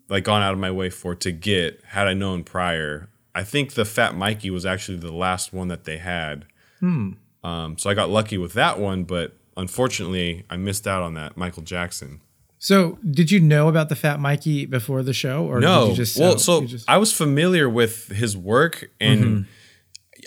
[0.09, 3.09] like gone out of my way for to get had I known prior.
[3.35, 6.47] I think the Fat Mikey was actually the last one that they had.
[6.83, 11.37] Um, so I got lucky with that one, but unfortunately, I missed out on that
[11.37, 12.21] Michael Jackson.
[12.59, 15.97] So, did you know about the Fat Mikey before the show, or No, did you
[15.97, 19.47] just well, so you just- I was familiar with his work, and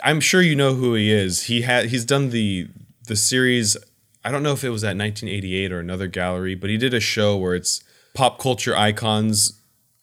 [0.03, 1.43] I'm sure you know who he is.
[1.43, 2.67] He had he's done the
[3.07, 3.75] the series.
[4.23, 6.99] I don't know if it was at 1988 or another gallery, but he did a
[6.99, 9.58] show where it's pop culture icons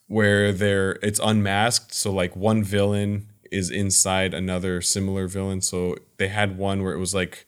[0.07, 1.95] where they're it's unmasked.
[1.95, 5.61] So like one villain is inside another similar villain.
[5.61, 7.47] So they had one where it was like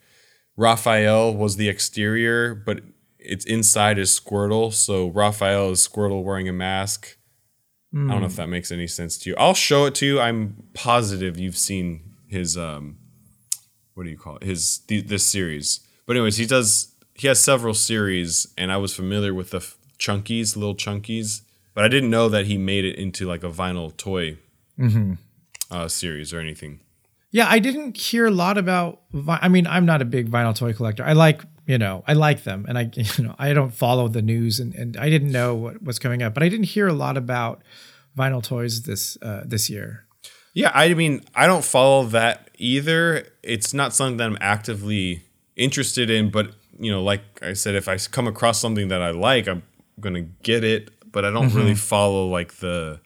[0.57, 2.81] Raphael was the exterior, but
[3.19, 4.73] it's inside is Squirtle.
[4.73, 7.17] So Raphael is Squirtle wearing a mask.
[7.95, 9.37] I don't know if that makes any sense to you.
[9.39, 10.21] I'll show it to you.
[10.21, 12.99] I'm positive you've seen his um
[13.95, 14.45] what do you call it?
[14.45, 15.81] His th- this series.
[16.07, 19.77] But anyways, he does he has several series and I was familiar with the f-
[19.99, 21.43] chunkies, little chunkies,
[21.79, 24.37] but I didn't know that he made it into like a vinyl toy
[25.71, 26.81] uh, series or anything.
[27.31, 29.03] Yeah, I didn't hear a lot about.
[29.13, 31.05] vi- I mean, I'm not a big vinyl toy collector.
[31.05, 34.23] I like, you know, I like them, and I, you know, I don't follow the
[34.23, 36.93] news, and, and I didn't know what was coming up, but I didn't hear a
[36.93, 37.63] lot about
[38.19, 40.05] vinyl toys this uh, this year.
[40.55, 43.25] Yeah, I mean, I don't follow that either.
[43.45, 45.23] It's not something that I'm actively
[45.55, 49.13] interested in, but you know, like I said, if I come across something that I
[49.13, 49.63] like, I'm
[50.01, 50.91] gonna get it.
[51.13, 53.01] But I don't really follow like the,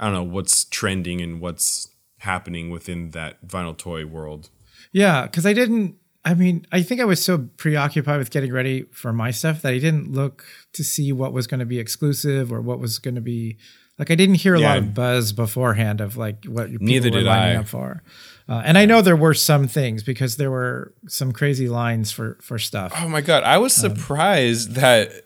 [0.00, 4.50] I don't know what's trending and what's happening within that vinyl toy world.
[4.92, 5.96] Yeah, because I didn't.
[6.24, 9.72] I mean, I think I was so preoccupied with getting ready for my stuff that
[9.72, 13.14] I didn't look to see what was going to be exclusive or what was going
[13.14, 13.58] to be
[13.96, 14.10] like.
[14.10, 17.56] I didn't hear a lot of buzz beforehand of like what people Neither were lining
[17.58, 17.60] I.
[17.60, 18.02] up for.
[18.48, 22.38] Uh, and I know there were some things because there were some crazy lines for
[22.42, 22.92] for stuff.
[22.96, 25.25] Oh my god, I was Um, surprised that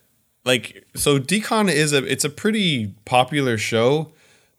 [0.50, 4.12] like so Decon is a it's a pretty popular show,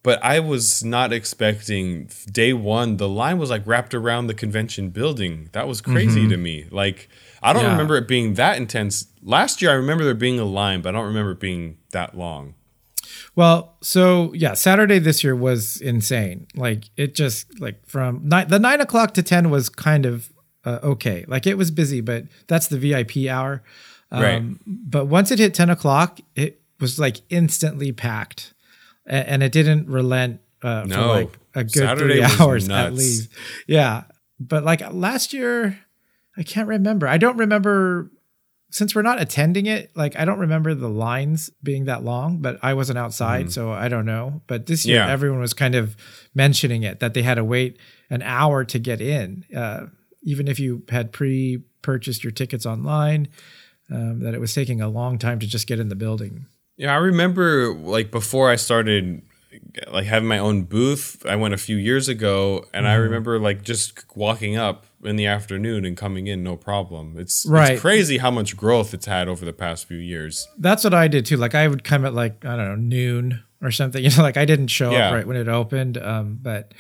[0.04, 4.90] but I was not expecting day one the line was like wrapped around the convention
[4.90, 5.50] building.
[5.52, 6.66] That was crazy to me.
[6.72, 7.10] Like
[7.44, 7.66] I don't Mm-hmm.
[7.68, 7.72] Yeah.
[7.78, 8.94] remember it being that intense.
[9.24, 12.16] Last year I remember there being a line, but I don't remember it being that
[12.18, 12.54] long.
[13.36, 16.48] Well, so yeah, Saturday this year was insane.
[16.56, 20.32] Like it just like from nine, the nine o'clock to ten was kind of
[20.66, 21.26] uh, okay.
[21.28, 23.64] Like it was busy, but that's the VIP hour.
[24.12, 24.44] Um, Right.
[24.66, 28.54] But once it hit ten o'clock, it was like instantly packed,
[29.08, 33.30] A- and it didn't relent uh, for like a good Saturday three hours at least.
[33.68, 34.04] Yeah,
[34.40, 35.80] but like last year,
[36.38, 37.08] I can't remember.
[37.08, 38.12] I don't remember
[38.74, 42.58] since we're not attending it, like I don't remember the lines being that long, but
[42.64, 44.42] I wasn't outside, so I don't know.
[44.48, 44.98] But this year.
[44.98, 45.10] Yeah.
[45.12, 45.96] everyone was kind of
[46.34, 47.78] mentioning it that they had to wait
[48.10, 49.88] an hour to get in, uh,
[50.24, 53.28] even if you had pre-purchased your tickets online.
[53.92, 56.46] Um, that it was taking a long time to just get in the building.
[56.78, 59.22] Yeah, I remember like before I started
[59.92, 62.92] like having my own booth, I went a few years ago and Mm-hmm.
[62.92, 67.16] I remember like just walking up in the afternoon and coming in no problem.
[67.18, 67.72] It's Right.
[67.74, 70.48] it's crazy how much growth it's had over the past few years.
[70.58, 71.38] That's what I did too.
[71.38, 74.02] Like I would come at like I don't know noon or something.
[74.04, 75.08] You know, like I didn't show Yeah.
[75.10, 75.98] up right when it opened.
[75.98, 76.74] Um, but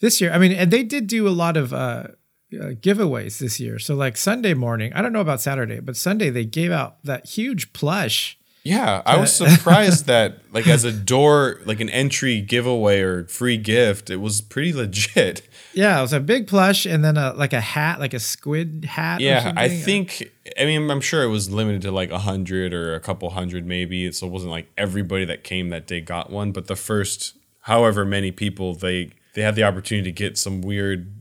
[0.00, 2.08] this year, I mean, and they did do a lot of uh,
[2.54, 3.78] uh, giveaways this year.
[3.78, 7.26] So like Sunday morning, I don't know about Saturday, but Sunday they gave out that
[7.26, 8.38] huge plush.
[8.64, 13.56] Yeah, I was surprised that like as a door like an entry giveaway or free
[13.56, 15.48] gift, it was pretty legit.
[15.72, 18.84] Yeah, it was a big plush, and then a, like a hat, like a squid
[18.86, 19.20] hat.
[19.20, 20.30] or Yeah, I think.
[20.58, 23.66] I mean, I'm sure it was limited to like a hundred or a couple hundred,
[23.66, 24.10] maybe.
[24.12, 26.52] So it wasn't like everybody that came that day got one.
[26.52, 31.17] But the first, however many people, they they had the opportunity to get some weird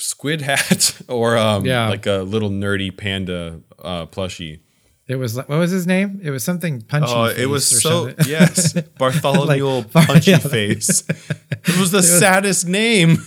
[0.00, 1.88] squid hat or um, Yeah.
[1.88, 4.60] like a little nerdy panda uh, plushie.
[5.08, 6.20] it was like what was his name?
[6.22, 7.12] It was something punchy.
[7.12, 8.26] Oh, it was so something.
[8.28, 10.38] yes, Bartholomew Like- Punchy yeah.
[10.38, 11.02] Face.
[11.08, 13.18] It was the saddest name.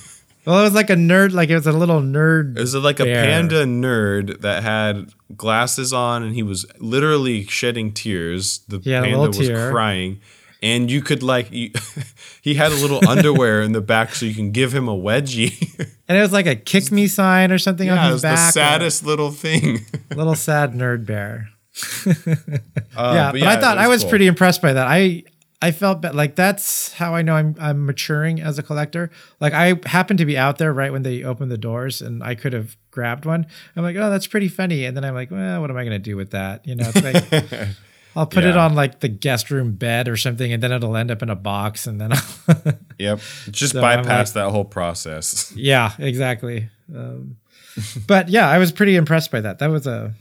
[0.45, 2.57] Well, it was like a nerd, like it was a little nerd.
[2.57, 7.93] It was like a panda nerd that had glasses on and he was literally shedding
[7.93, 8.59] tears.
[8.67, 9.71] The He panda was tear.
[9.71, 10.19] crying.
[10.63, 11.71] And you could like you,
[12.41, 15.51] he had a little underwear in the back so you can give him a wedgie.
[16.05, 18.27] And it was like a kick me sign or something yeah, on it was the
[18.27, 18.49] back.
[18.49, 19.79] or- saddest little thing.
[20.15, 21.47] little sad nerd bear.
[22.05, 24.09] Uh, yeah, but, I it thought I was cool.
[24.09, 24.85] pretty impressed by that.
[24.85, 25.23] I
[25.61, 29.11] I felt like that's how I know I'm I'm maturing as a collector.
[29.39, 32.35] Like I happened to be out there right when they opened the doors, and I
[32.35, 33.47] could have grabbed one.
[33.77, 34.83] I'm like, oh, that's pretty funny.
[34.83, 36.67] And then I'm like, well, what am I gonna do with that?
[36.67, 37.69] You know, it's like
[38.15, 41.11] I'll put it on like the guest room bed or something, and then it'll end
[41.11, 43.19] up in a box, and then I'll Yep.
[43.51, 45.51] Just So bypass that whole process.
[45.55, 46.69] yeah, exactly.
[46.93, 47.37] Um,
[48.07, 49.59] but yeah, I was pretty impressed by that.
[49.59, 50.13] That was a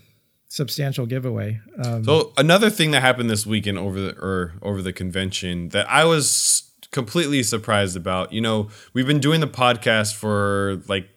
[0.49, 1.61] substantial giveaway.
[1.83, 5.89] Um, So another thing that happened this weekend over the or over the convention that
[5.91, 8.33] I was completely surprised about.
[8.33, 11.09] You know, we've been doing the podcast for like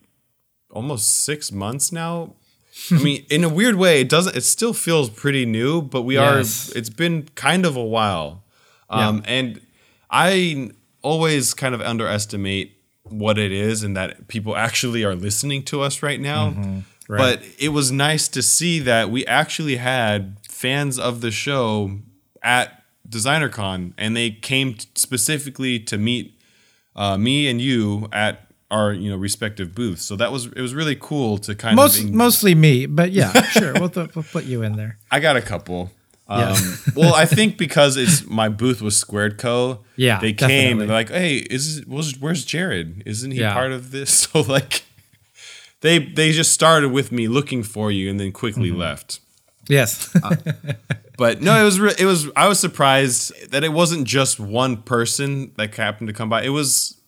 [0.71, 2.35] almost six months now.
[2.91, 4.35] I mean, in a weird way, it doesn't.
[4.35, 6.71] It still feels pretty new, but we Yes.
[6.71, 6.77] are.
[6.77, 8.43] It's been kind of a while,
[8.89, 9.61] um, and
[10.11, 15.81] I always kind of underestimate what it is and that people actually are listening to
[15.81, 16.83] us right now.
[17.07, 17.19] Right.
[17.19, 21.99] But it was nice to see that we actually had fans of the show
[22.41, 26.39] at DesignerCon, and they came t- specifically to meet
[26.95, 30.03] uh, me and you at our you know respective booths.
[30.03, 32.11] So that was it was really cool to kind most of.
[32.13, 34.97] mostly me, but yeah, sure, we'll, th- we'll put you in there.
[35.11, 35.91] I got a couple.
[36.27, 36.53] Yeah.
[36.53, 39.81] Um, well, I think because it's my booth was Squared Co.
[39.95, 40.71] Yeah, they came definitely.
[40.71, 43.03] and they're like, "Hey, is was where's Jared?
[43.05, 43.53] Isn't he Yeah.
[43.53, 44.83] part of this?" So like,
[45.81, 48.79] they they just started with me looking for you and then quickly Mm-hmm.
[48.79, 49.19] left.
[49.67, 50.15] Yes,
[51.17, 54.77] But no, it was re- it was I was surprised that it wasn't just one
[54.81, 56.43] person that happened to come by.
[56.43, 56.99] It was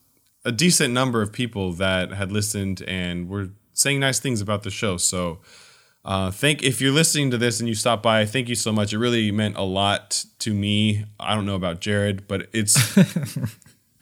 [0.47, 4.71] a decent number of people that had listened and were saying nice things about the
[4.71, 4.95] show.
[4.95, 5.39] So,
[6.05, 8.93] uh, thank if you're listening to this and you stop by, thank you so much.
[8.93, 11.05] It really meant a lot to me.
[11.19, 12.77] I don't know about Jared, but it's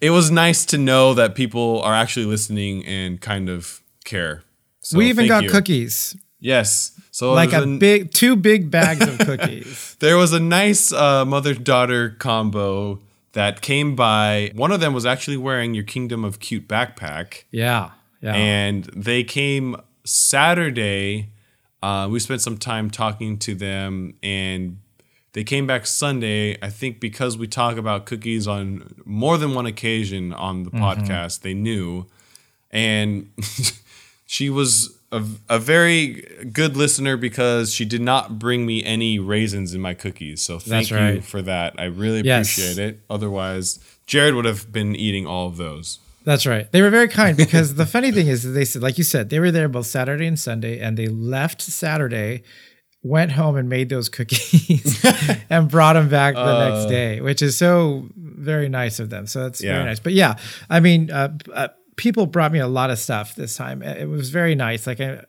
[0.00, 4.42] it was nice to know that people are actually listening and kind of care.
[4.80, 5.50] So we even got you.
[5.50, 6.92] cookies, Yes.
[7.10, 9.96] So like there's a big, two big bags of cookies.
[10.00, 13.00] there was a nice uh, mother daughter combo
[13.32, 14.50] that came by.
[14.54, 19.24] One of them was actually wearing your Kingdom of Cute backpack, Yeah, yeah, and they
[19.24, 21.30] came Saturday.
[21.82, 24.78] Uh, we spent some time talking to them, and
[25.32, 26.56] they came back Sunday.
[26.60, 31.42] I think because we talk about cookies on more than one occasion on the podcast,
[31.42, 32.06] they knew,
[32.70, 33.30] and
[34.26, 39.74] she was a, a very good listener because she did not bring me any raisins
[39.74, 40.42] in my cookies.
[40.42, 41.74] So thank That's you for that.
[41.78, 42.52] I really Yes.
[42.58, 43.00] appreciate it.
[43.08, 45.98] Otherwise, Jared would have been eating all of those.
[46.24, 46.70] That's right.
[46.72, 49.30] They were very kind because the funny thing is, that they said, like you said,
[49.30, 52.42] they were there both Saturday and Sunday, and they left Saturday,
[53.02, 55.02] went home and made those cookies,
[55.50, 59.26] and brought them back the next day, which is so very nice of them.
[59.26, 59.74] So that's Yeah.
[59.74, 60.00] very nice.
[60.00, 60.34] But yeah,
[60.68, 61.68] I mean, uh, uh,
[61.98, 63.82] people brought me a lot of stuff this time.
[63.82, 64.86] It was very nice.
[64.86, 65.24] Like I,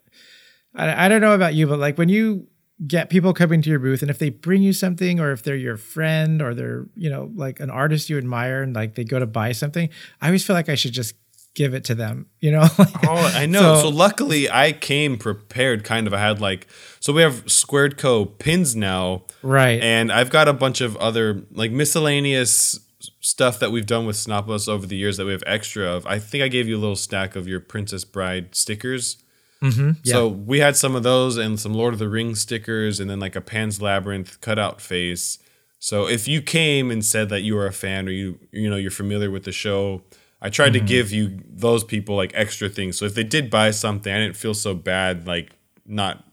[0.74, 2.48] I, I don't know about you, but like when you
[2.88, 5.58] get people coming to your booth and if they bring you something or if they're
[5.58, 9.20] your friend or they're you know like an artist you admire and like they go
[9.20, 9.90] to buy something
[10.22, 11.14] i always feel like i should just
[11.56, 12.66] give it to them you know
[13.04, 13.60] Oh, I know.
[13.76, 15.84] So, So- luckily, I came prepared.
[15.84, 16.14] Kind of.
[16.14, 16.68] I had like
[17.02, 21.44] so we have Squared Co pins now, right and I've got a bunch of other
[21.52, 22.80] like miscellaneous
[23.20, 26.06] stuff that we've done with Snopolis over the years that we have extra of.
[26.06, 29.18] I think I gave you a little stack of your Princess Bride stickers.
[29.62, 29.94] yeah.
[30.04, 33.20] So we had some of those and some Lord of the Rings stickers, and then
[33.20, 35.40] like a Pan's Labyrinth cutout face.
[35.80, 38.76] So if you came and said that you were a fan or you you know
[38.76, 40.02] you're familiar with the show,
[40.42, 40.86] I tried Mm-hmm.
[40.86, 42.98] to give you those people like extra things.
[42.98, 45.52] So if they did buy something, I didn't feel so bad like
[45.86, 46.24] not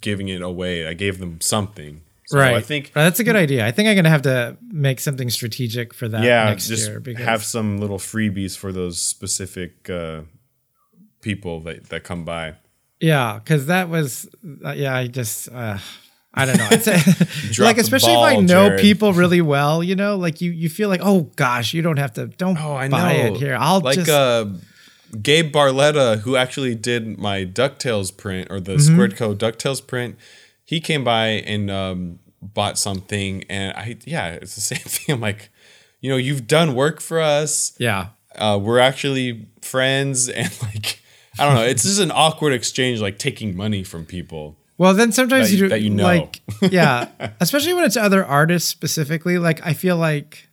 [0.00, 0.86] giving it away.
[0.86, 2.02] I gave them something.
[2.30, 5.00] So right I think that's a good idea i think i'm gonna have to make
[5.00, 9.00] something strategic for that yeah, next just year because have some little freebies for those
[9.00, 10.20] specific uh,
[11.22, 12.54] people that that come by.
[13.00, 14.28] yeah because that was
[14.64, 15.78] uh, yeah i just uh
[16.34, 16.68] I don't know.
[16.70, 18.80] It's like especially if I know Jared.
[18.80, 22.12] people really well, you know, like you you feel like, oh gosh, you don't have
[22.12, 23.24] to don't Oh, I buy know.
[23.34, 23.56] it here.
[23.58, 24.44] I'll like just uh,
[25.20, 28.92] Gabe Barletta, who actually did my Ducktales print or the Mm-hmm.
[28.94, 30.16] Squared Co Ducktales print.
[30.68, 35.14] He came by and um, bought something, and I yeah, it's the same thing.
[35.14, 35.48] I'm like,
[36.02, 37.74] you know, you've done work for us.
[37.78, 38.08] yeah.
[38.36, 41.00] Uh, we're actually friends, and like,
[41.38, 41.64] I don't know.
[41.64, 44.56] It's just an awkward exchange, like taking money from people.
[44.76, 46.04] Well, then sometimes you you- do that you know.
[46.04, 46.40] like,
[46.70, 47.08] yeah,
[47.40, 49.38] especially when it's other artists specifically.
[49.38, 50.44] Like, I feel like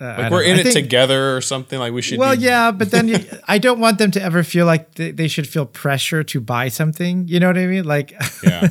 [0.00, 0.50] Uh, Like we're know.
[0.50, 1.78] in I it think- together or something.
[1.80, 2.18] Like we should.
[2.18, 3.18] Well, be, yeah, but then you,
[3.48, 6.68] I don't want them to ever feel like they, they should feel pressure to buy
[6.70, 7.26] something.
[7.28, 7.84] You know what I mean?
[7.84, 8.68] Like, Yeah.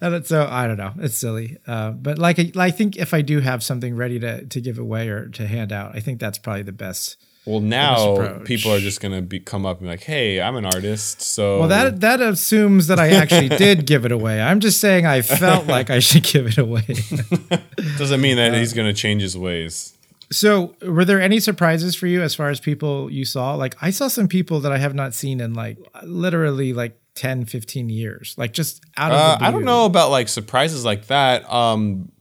[0.00, 0.92] Don't- so I don't know.
[1.00, 1.58] It's silly.
[1.66, 4.78] Uh, but like, I, I think if I do have something ready to to give
[4.78, 7.16] away or to hand out, I think that's probably the best.
[7.46, 10.66] Well, now people are just gonna be come up and be like, "Hey, I'm an
[10.66, 14.40] artist." So Well, that that assumes that I actually did give it away.
[14.42, 16.84] I'm just saying I felt like I should give it away.
[17.98, 19.94] doesn't mean Uh, that he's gonna change his ways.
[20.30, 23.54] So, were there any surprises for you as far as people you saw?
[23.54, 27.46] Like, I saw some people that I have not seen in like literally like 10,
[27.46, 28.34] 15 years.
[28.38, 29.44] Like, just out of Uh.
[29.44, 31.50] I don't know about like surprises like that.
[31.52, 32.12] Um,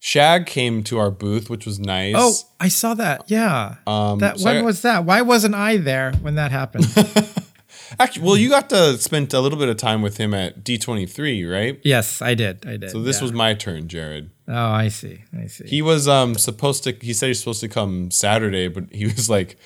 [0.00, 2.16] Shag came to our booth, which was nice.
[2.18, 3.30] Oh, I saw that.
[3.30, 3.76] Yeah.
[3.86, 5.04] Um, that so when was that?
[5.04, 6.86] Why wasn't I there when that happened?
[8.00, 11.48] actually, well, you got to spend a little bit of time with him at D23,
[11.48, 11.80] right?
[11.84, 12.66] yes, I did.
[12.66, 12.90] I did.
[12.90, 13.22] So this yeah.
[13.22, 14.30] was my turn, Jared.
[14.48, 15.22] Oh, I see.
[15.38, 15.68] I see.
[15.68, 16.92] He was um supposed to.
[17.00, 19.56] He said he's supposed to come Saturday, but he was like,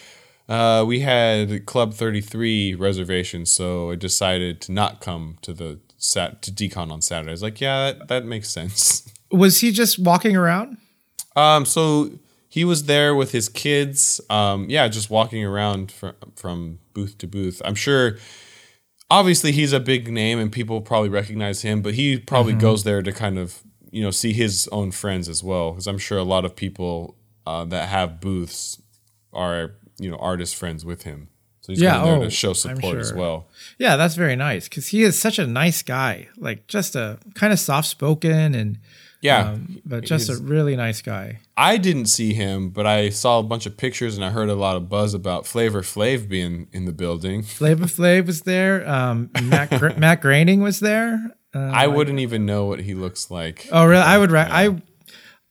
[0.49, 6.42] uh, "We had Club 33 reservations, so I decided to not come to the sat
[6.42, 9.99] to Decon on Saturday." I was like, "Yeah, that, that makes sense." was he just
[9.99, 10.78] walking around?
[11.34, 12.11] Um, so
[12.49, 14.20] he was there with his kids.
[14.30, 17.61] Um, yeah, just walking around from from booth to booth.
[17.64, 18.18] I'm sure.
[19.09, 21.80] Obviously, he's a big name, and people probably recognize him.
[21.80, 22.61] But he probably Mm-hmm.
[22.61, 25.99] goes there to kind of you know see his own friends as well, because I'm
[25.99, 27.16] sure a lot of people
[27.47, 28.82] uh, that have booths
[29.32, 31.28] are you know artist friends with him.
[31.66, 33.49] So he's Yeah, going there oh, to show support as well.
[33.76, 36.28] Yeah, that's very nice because he is such a nice guy.
[36.36, 38.78] Like, just a kind of soft spoken and,
[39.20, 41.40] Yeah, um, but just a really nice guy.
[41.57, 44.55] I didn't see him, but I saw a bunch of pictures and I heard a
[44.55, 47.42] lot of buzz about Flavor Flav being in the building.
[47.42, 48.88] Flavor Flav was there.
[48.88, 51.34] Um, Matt, Gr- Matt Groening was there.
[51.53, 53.66] Uh, I wouldn't even know what he looks like.
[53.72, 54.03] Oh, really?
[54.03, 54.30] I would.
[54.30, 54.80] Re- I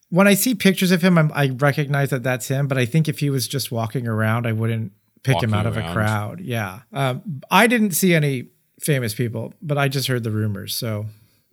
[0.09, 2.67] when I see pictures of him, I'm, I recognize that that's him.
[2.67, 4.91] But I think if he was just walking around, I wouldn't
[5.23, 6.39] pick him Walking out of a crowd.
[6.41, 6.81] Yeah.
[6.93, 8.49] Um, I didn't see any
[8.79, 10.75] famous people, but I just heard the rumors.
[10.75, 11.07] So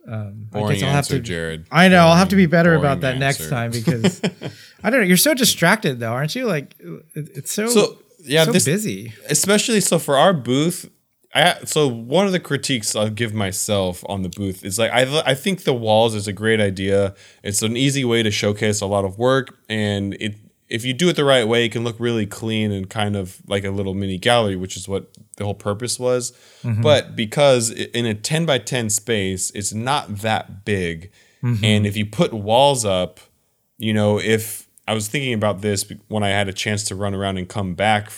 [0.07, 1.19] um, I guess I'll have answer, to.
[1.21, 1.65] Jared.
[1.71, 2.05] I know.
[2.05, 4.21] I'll have to be better about that next time because
[4.83, 5.05] I don't know.
[5.05, 6.45] You're so distracted though, aren't you?
[6.45, 9.13] Like it, it's so So yeah, so this busy.
[9.29, 10.89] especially so for our booth.
[11.33, 15.21] I so one of the critiques I'll give myself on the booth is like I
[15.25, 17.15] I think the walls is a great idea.
[17.43, 20.35] It's an easy way to showcase a lot of work, and it
[20.69, 23.41] if you do it the right way, it can look really clean and kind of
[23.47, 25.07] like a little mini gallery, which is what
[25.37, 26.31] the whole purpose was.
[26.63, 26.81] Mm-hmm.
[26.81, 31.11] But because in a ten by ten space, it's not that big,
[31.43, 31.63] mm-hmm.
[31.63, 33.19] and if you put walls up,
[33.77, 37.13] you know, if I was thinking about this when I had a chance to run
[37.13, 38.11] around and come back,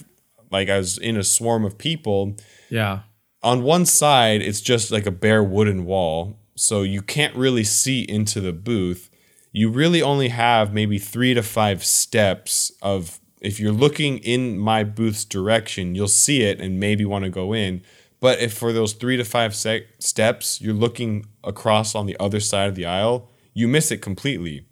[0.56, 2.36] like I was in a swarm of people.
[2.70, 3.02] Yeah.
[3.44, 8.02] On one side, it's just like a bare wooden wall, so you can't really see
[8.02, 9.10] into the booth.
[9.52, 14.84] You really only have maybe three to five steps of if you're looking in my
[14.84, 17.84] booth's direction, you'll see it and maybe want to go in.
[18.20, 22.40] But if for those three to five sec- steps, you're looking across on the other
[22.40, 24.66] side of the aisle, you miss it completely.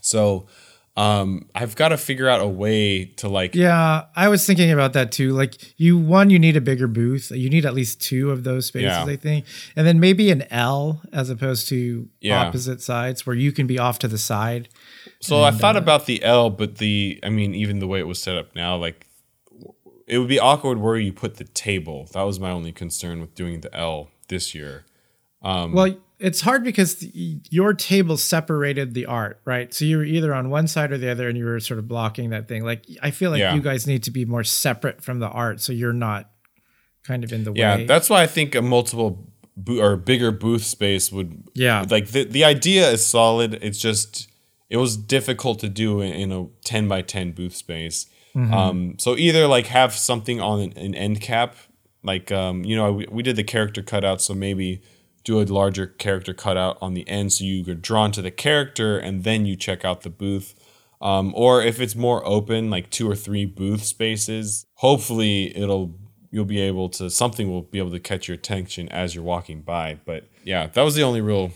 [0.00, 0.46] So
[0.94, 4.92] um, I've got to figure out a way to like Yeah, I was thinking about
[4.92, 5.32] that too.
[5.32, 7.30] Like you one, you need a bigger booth.
[7.30, 9.04] You need at least two of those spaces, Yeah.
[9.04, 9.46] I think.
[9.74, 12.42] And then maybe an L as opposed to Yeah.
[12.42, 14.68] opposite sides where you can be off to the side.
[15.20, 18.18] So I thought about the L, but the I mean, even the way it was
[18.20, 19.06] set up now, like
[20.06, 22.08] it would be awkward where you put the table.
[22.12, 24.84] That was my only concern with doing the L this year.
[25.42, 29.72] Um, well, it's hard because the, your table separated the art, right?
[29.74, 31.88] So you were either on one side or the other and you were sort of
[31.88, 32.64] blocking that thing.
[32.64, 33.54] Like I feel like Yeah.
[33.54, 36.30] you guys need to be more separate from the art so you're not
[37.04, 37.86] kind of in the Yeah, way.
[37.86, 41.42] that's why I think a multiple bo- or bigger booth space would.
[41.54, 41.84] Yeah.
[41.90, 43.58] like the the idea is solid.
[43.60, 44.28] It's just
[44.70, 48.06] it was difficult to do in, in a ten by ten booth space.
[48.34, 48.54] Mm-hmm.
[48.54, 51.56] Um, so either like have something on an, an end cap,
[52.02, 54.80] like um, you know we, we did the character cutout, so maybe
[55.24, 58.98] do a larger character cutout on the end, so you get drawn to the character
[58.98, 60.54] and then you check out the booth.
[61.00, 65.94] Um, or if it's more open, like two or three booth spaces, hopefully it'll
[66.30, 69.62] you'll be able to something will be able to catch your attention as you're walking
[69.62, 69.98] by.
[70.04, 71.52] But yeah, that was the only real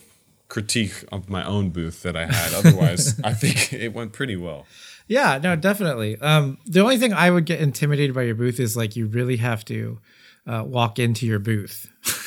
[0.48, 2.54] critique of my own booth that I had.
[2.66, 4.66] Otherwise, I think it went pretty well.
[5.08, 6.20] Yeah, no, definitely.
[6.20, 9.36] Um, the only thing I would get intimidated by your booth is like you really
[9.36, 9.98] have to
[10.46, 11.88] uh, walk into your booth.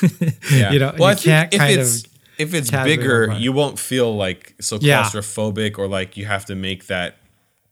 [0.50, 0.72] Yeah.
[0.72, 2.10] you know, well, you think can't if kind it's of.
[2.38, 5.02] if it's bigger, you won't feel like so Yeah.
[5.02, 7.16] claustrophobic or like you have to make that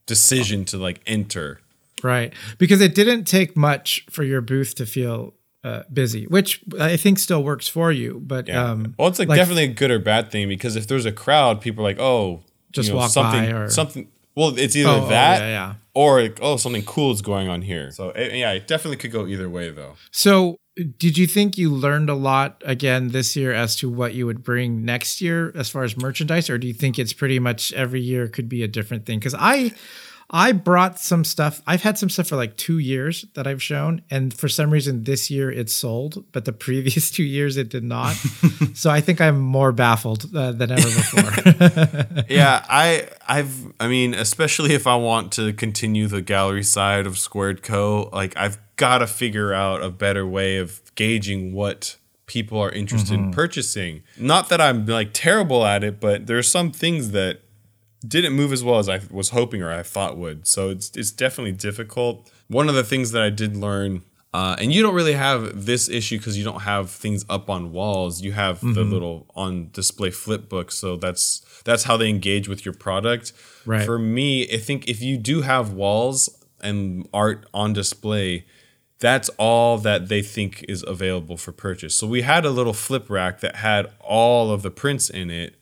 [0.06, 1.60] decision to like enter.
[2.02, 2.32] Right.
[2.58, 5.34] Because it didn't take much for your booth to feel
[5.64, 8.22] uh, busy, which I think still works for you.
[8.24, 8.62] But Yeah.
[8.70, 11.12] um, well, it's like, like- definitely a good or bad thing because if there's a
[11.12, 12.42] crowd, people are like, oh,
[12.72, 14.08] Just you know, walk something, by or- something.
[14.36, 15.74] Well, it's either Oh, oh, that yeah, yeah.
[15.98, 17.90] Or like, oh, something cool is going on here.
[17.90, 19.96] So it, yeah, it definitely could go either way though.
[20.12, 20.58] So,
[20.96, 24.44] did you think you learned a lot again this year as to what you would
[24.44, 28.00] bring next year as far as merchandise, or do you think it's pretty much every
[28.00, 29.18] year could be a different thing?
[29.18, 29.72] Because I,
[30.30, 31.62] I brought some stuff.
[31.66, 35.04] I've had some stuff for like two years that I've shown, and for some reason
[35.04, 38.12] this year it sold, but the previous two years it did not.
[38.74, 42.24] so I think I'm more baffled uh, than ever before.
[42.28, 47.18] yeah, I I've I mean, especially if I want to continue the gallery side of
[47.18, 52.60] Squared Co, like I've got to figure out a better way of gauging what people
[52.60, 54.02] are interested in purchasing.
[54.18, 57.40] Not that I'm like terrible at it, but there are some things that
[58.06, 60.46] didn't move as well as I was hoping or I thought would.
[60.46, 62.30] So it's it's definitely difficult.
[62.48, 64.02] One of the things that I did learn
[64.34, 67.72] uh, and you don't really have this issue because you don't have things up on
[67.72, 68.20] walls.
[68.20, 72.64] You have the little on display flip books, so that's that's how they engage with
[72.64, 73.32] your product.
[73.64, 73.84] Right.
[73.84, 76.28] For me, I think if you do have walls
[76.60, 78.44] and art on display,
[78.98, 81.94] that's all that they think is available for purchase.
[81.94, 85.54] So we had a little flip rack that had all of the prints in it,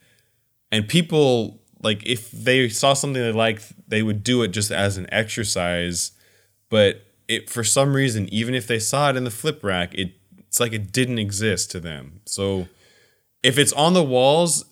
[0.72, 4.97] and people like if they saw something they liked, they would do it just as
[4.97, 6.11] an exercise.
[6.68, 10.14] But it for some reason, even if they saw it in the flip rack, it
[10.49, 12.22] it's like it didn't exist to them.
[12.26, 12.66] So
[13.45, 14.64] if it's on the walls,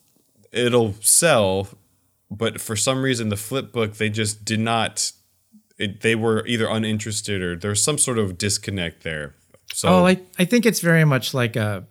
[0.51, 1.69] it'll sell.
[2.33, 5.13] But for some reason, the flip book they just did not.
[5.79, 9.37] It, they were either uninterested or there's some sort of disconnect there.
[9.73, 11.87] So Oh, I, I think it's very much like a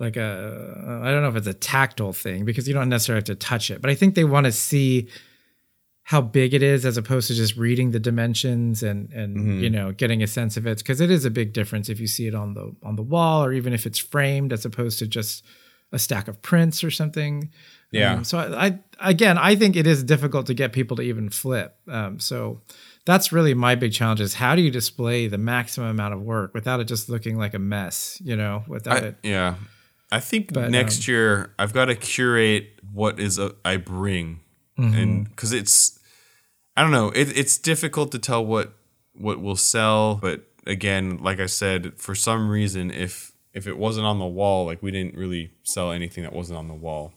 [0.00, 3.24] like a I don't know if it's a tactile thing because you don't necessarily have
[3.24, 5.08] to touch it, but I think they want to see
[6.04, 9.92] how big it is as opposed to just reading the dimensions and and you know
[9.92, 12.34] getting a sense of it because it is a big difference if you see it
[12.34, 15.44] on the on the wall or even if it's framed as opposed to just
[15.92, 17.50] a stack of prints or something.
[17.92, 18.14] Yeah.
[18.14, 21.28] Um, so I, I again I think it is difficult to get people to even
[21.28, 21.76] flip.
[21.86, 22.60] Um, so
[23.04, 26.54] that's really my big challenge is how do you display the maximum amount of work
[26.54, 29.16] without it just looking like a mess, you know, without I, it.
[29.22, 29.54] yeah,
[30.12, 34.40] I think But, next year I've got to curate what is a, I bring,
[34.78, 34.98] Mm-hmm.
[34.98, 35.98] and because it's
[36.76, 38.72] I don't know, it, it's difficult to tell what
[39.14, 44.06] what will sell, but again, like I said, for some reason, if if it wasn't
[44.06, 47.12] on the wall, like we didn't really sell anything that wasn't on the wall.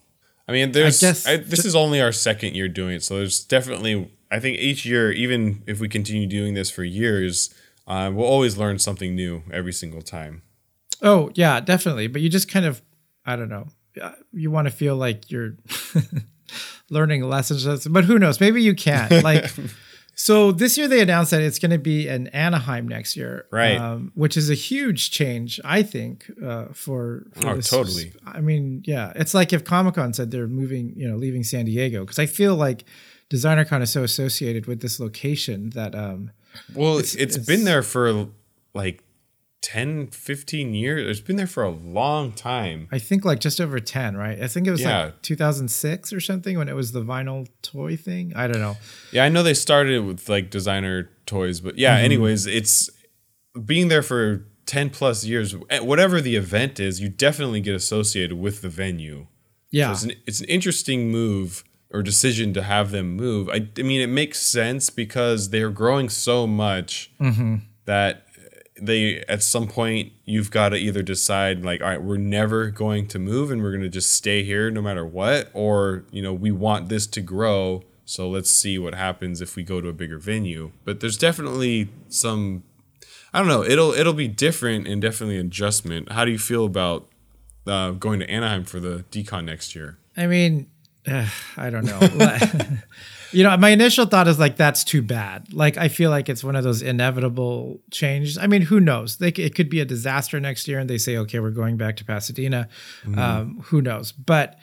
[0.47, 3.43] I mean, there's guess I, this is only our second year doing it, so there's
[3.45, 7.53] definitely I think each year, even if we continue doing this for years,
[7.87, 10.41] uh, we'll always learn something new every single time.
[11.03, 12.07] Oh, yeah, definitely.
[12.07, 12.81] But you just kind of,
[13.25, 13.67] I don't know,
[14.01, 15.57] uh, you want to feel like you're
[16.89, 17.87] learning lessons.
[17.87, 18.39] But who knows?
[18.39, 19.11] Maybe you can't.
[19.23, 19.51] Like,
[20.15, 23.77] so this year they announced that it's going to be in Anaheim next year, Right.
[23.79, 28.13] Um, which is a huge change, I think, uh, for, for Oh, this- totally.
[28.25, 31.65] I mean, yeah, it's like if Comic Con said they're moving, you know, leaving San
[31.65, 32.83] Diego, because I feel like
[33.31, 36.31] DesignerCon is so associated with this location that, um,
[36.75, 38.27] Well, it's, it's- been there for
[38.75, 39.03] like
[39.64, 41.09] 10, 15 years.
[41.09, 42.88] It's been there for a long time.
[42.91, 44.39] I think like just over 10, right?
[44.41, 45.05] I think it was Yeah.
[45.05, 48.34] like 2006 or something when it was the vinyl toy thing.
[48.36, 48.78] I don't know.
[49.11, 52.05] Yeah, I know they started with like designer toys, but yeah, Mm-hmm.
[52.05, 52.89] anyways, it's
[53.66, 55.55] being there for 10 plus years.
[55.70, 59.28] eh, Whatever the event is, you definitely get associated with the venue.
[59.72, 59.91] Yeah.
[59.93, 63.49] It's an, it's an interesting move or decision to have them move.
[63.49, 67.55] I, I mean, it makes sense because they're growing so much Mm-hmm.
[67.86, 68.22] that
[68.86, 73.07] they at some point you've got to either decide like all right we're never going
[73.07, 76.34] to move and we're going to just stay here no matter what or you know
[76.34, 79.93] we want this to grow so let's see what happens if we go to a
[79.93, 80.71] bigger venue.
[80.84, 82.63] But there's definitely some
[83.36, 86.11] i don't know it'll it'll be different and definitely adjustment.
[86.11, 87.09] How do you feel about
[87.65, 89.97] uh, going to anaheim for the decon next year?
[90.15, 90.69] I mean,
[91.07, 91.27] uh,
[91.57, 91.99] I don't know.
[93.34, 95.53] you know, my initial thought is like, that's too bad.
[95.53, 98.38] Like, I feel like it's one of those inevitable changes.
[98.38, 99.17] I mean, who knows?
[99.17, 101.97] They, it could be a disaster next year and they say, okay, we're going back
[101.97, 102.69] to Pasadena.
[103.17, 104.11] Um, who knows?
[104.11, 104.59] But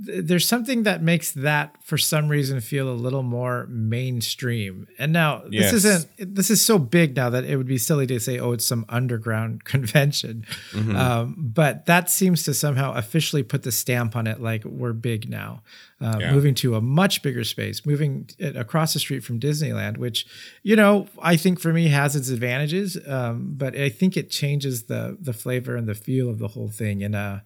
[0.00, 4.86] there's something that makes that for some reason feel a little more mainstream.
[4.98, 5.72] And now Yes.
[5.72, 8.52] this isn't this is so big now that it would be silly to say, oh,
[8.52, 10.46] it's some underground convention.
[10.74, 15.28] Um, but that seems to somehow officially put the stamp on it, like we're big
[15.28, 15.62] now.
[16.00, 16.32] Uh, Yeah.
[16.32, 20.26] Moving to a much bigger space, moving it across the street from Disneyland, which
[20.62, 24.84] you know I think for me has its advantages, um, but I think it changes
[24.84, 27.02] the the flavor and the feel of the whole thing.
[27.02, 27.38] And uh,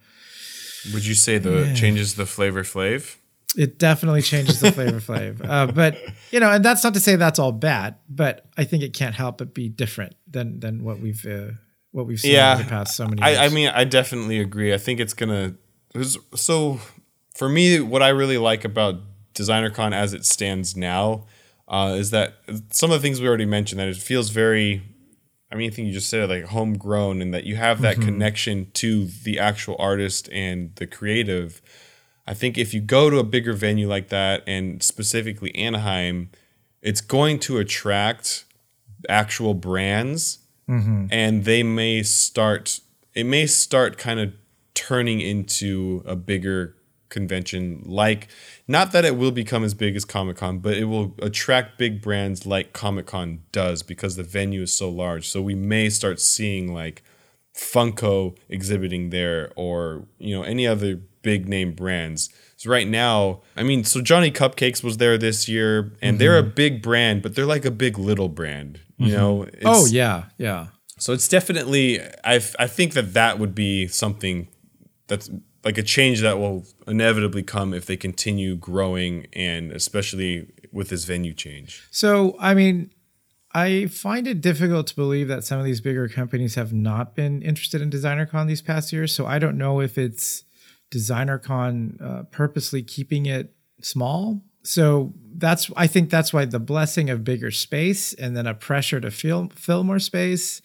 [0.93, 3.17] would you say the changes the flavor flav
[3.57, 5.47] it definitely changes the flavor flav.
[5.47, 5.99] Uh, but
[6.31, 9.15] you know, and that's not to say that's all bad, but I think it can't
[9.15, 11.53] help but be different than than what we've uh,
[11.91, 13.39] what we've seen Yeah, over the past so many years.
[13.39, 14.73] I, I mean, I definitely agree.
[14.73, 15.55] I think it's gonna.
[16.35, 16.81] So,
[17.35, 19.01] for me, what I really like about
[19.35, 21.27] DesignerCon as it stands now,
[21.69, 22.39] uh, is that
[22.71, 24.83] some of the things we already mentioned that it feels very.
[25.53, 28.07] I mean, I think you just said like homegrown, and that you have that mm-hmm.
[28.07, 31.61] connection to the actual artist and the creative.
[32.27, 36.31] I think if you go to a bigger venue like that, and specifically Anaheim,
[36.81, 38.45] it's going to attract
[39.09, 40.39] actual brands,
[40.69, 41.07] mm-hmm.
[41.11, 42.81] and they may start.
[43.15, 44.33] It may start kind of
[44.73, 46.77] turning into a bigger
[47.13, 47.85] convention.
[47.87, 48.27] Like
[48.67, 52.45] not that it will become as big as comic-con but it will attract big brands
[52.45, 55.29] like comic-con does because the venue is so large.
[55.29, 57.05] So we may start seeing like
[57.55, 62.31] funko exhibiting there or you know any other big name brands.
[62.57, 66.43] So right now i mean so johnny cupcakes was there this year and they're a
[66.45, 66.55] mm-hmm.
[66.55, 69.17] big brand but they're like a big little brand you mm-hmm.
[69.17, 69.39] know?
[69.39, 70.69] Oh, it's- oh yeah, yeah.
[70.99, 74.49] so it's definitely I I think that that would be something
[75.09, 75.31] that's
[75.65, 81.05] like a change that will inevitably come if they continue growing and especially with this
[81.05, 81.87] venue change.
[81.91, 82.91] So, I mean,
[83.55, 87.43] I find it difficult to believe that some of these bigger companies have not been
[87.43, 89.15] interested in DesignerCon these past years.
[89.15, 90.45] So, I don't know if it's
[90.91, 94.43] DesignerCon uh, purposely keeping it small.
[94.63, 99.01] So, that's I think that's why the blessing of bigger space and then a pressure
[99.01, 100.63] to fill fill more space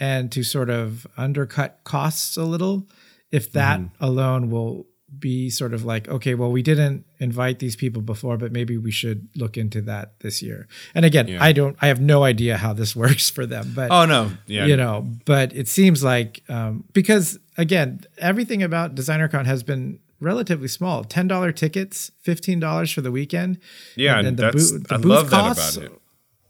[0.00, 2.88] and to sort of undercut costs a little.
[3.30, 8.02] If that alone will be sort of like, okay, well, we didn't invite these people
[8.02, 10.66] before, but maybe we should look into that this year.
[10.94, 11.42] And again, Yeah.
[11.42, 14.66] I don't, I have no idea how this works for them, but Oh no, yeah,
[14.66, 20.68] you know, but it seems like um, because again, everything about DesignerCon has been relatively
[20.68, 21.04] small.
[21.04, 23.58] Ten dollar tickets, fifteen dollars for the weekend.
[23.96, 26.00] yeah, and the that's booth- the I booth love that costs- about it.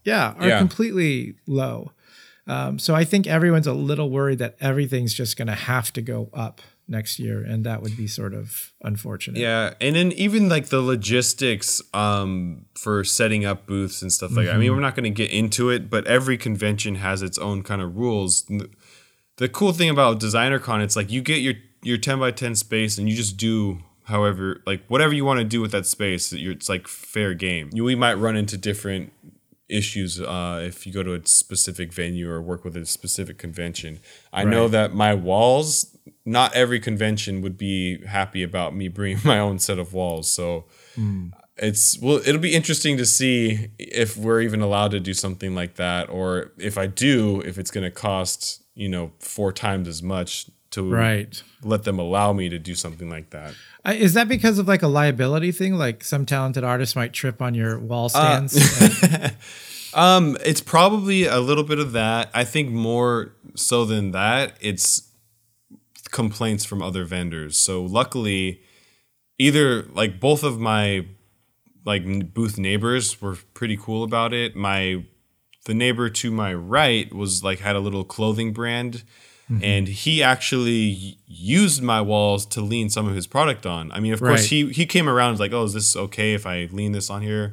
[0.05, 0.59] yeah, are Yeah.
[0.59, 1.93] completely low.
[2.47, 6.03] Um, so I think everyone's a little worried that everything's just going to have to
[6.03, 9.39] go up next year, and that would be sort of unfortunate.
[9.39, 14.47] Yeah, and then even like the logistics um, for setting up booths and stuff like
[14.47, 14.55] that.
[14.55, 17.63] I mean, we're not going to get into it, but every convention has its own
[17.63, 18.51] kind of rules.
[19.37, 22.99] The cool thing about DesignerCon, it's like you get your your ten by ten space
[22.99, 26.33] and you just do however like whatever you want to do with that space.
[26.33, 27.71] It's like fair game.
[27.73, 29.13] You, we might run into different
[29.69, 34.01] issues uh, if you go to a specific venue or work with a specific convention.
[34.33, 39.39] I know that my walls, not every convention would be happy about me bringing my
[39.39, 40.31] own set of walls.
[40.31, 40.67] So
[41.57, 45.77] it's well, it'll be interesting to see if we're even allowed to do something like
[45.77, 50.03] that, or if I do, if it's going to cost you know four times as
[50.03, 51.43] much to Right.
[51.63, 53.55] let them allow me to do something like that.
[53.85, 55.75] I, is that because of like a liability thing?
[55.75, 59.33] Like some talented artists might trip on your wall Uh, stands.
[59.95, 62.29] Um, it's probably a little bit of that.
[62.35, 65.09] I think more so than that, it's
[66.11, 67.57] complaints from other vendors.
[67.59, 68.61] So luckily,
[69.39, 71.07] either like both of my
[71.85, 74.57] like booth neighbors were pretty cool about it.
[74.57, 75.05] My
[75.67, 79.05] the neighbor to my right was like had a little clothing brand.
[79.63, 83.93] And he actually used my walls to lean some of his product on.
[83.93, 86.33] I mean, of course, he he came around and was like, "Oh, is this okay
[86.35, 87.53] if I lean this on here?"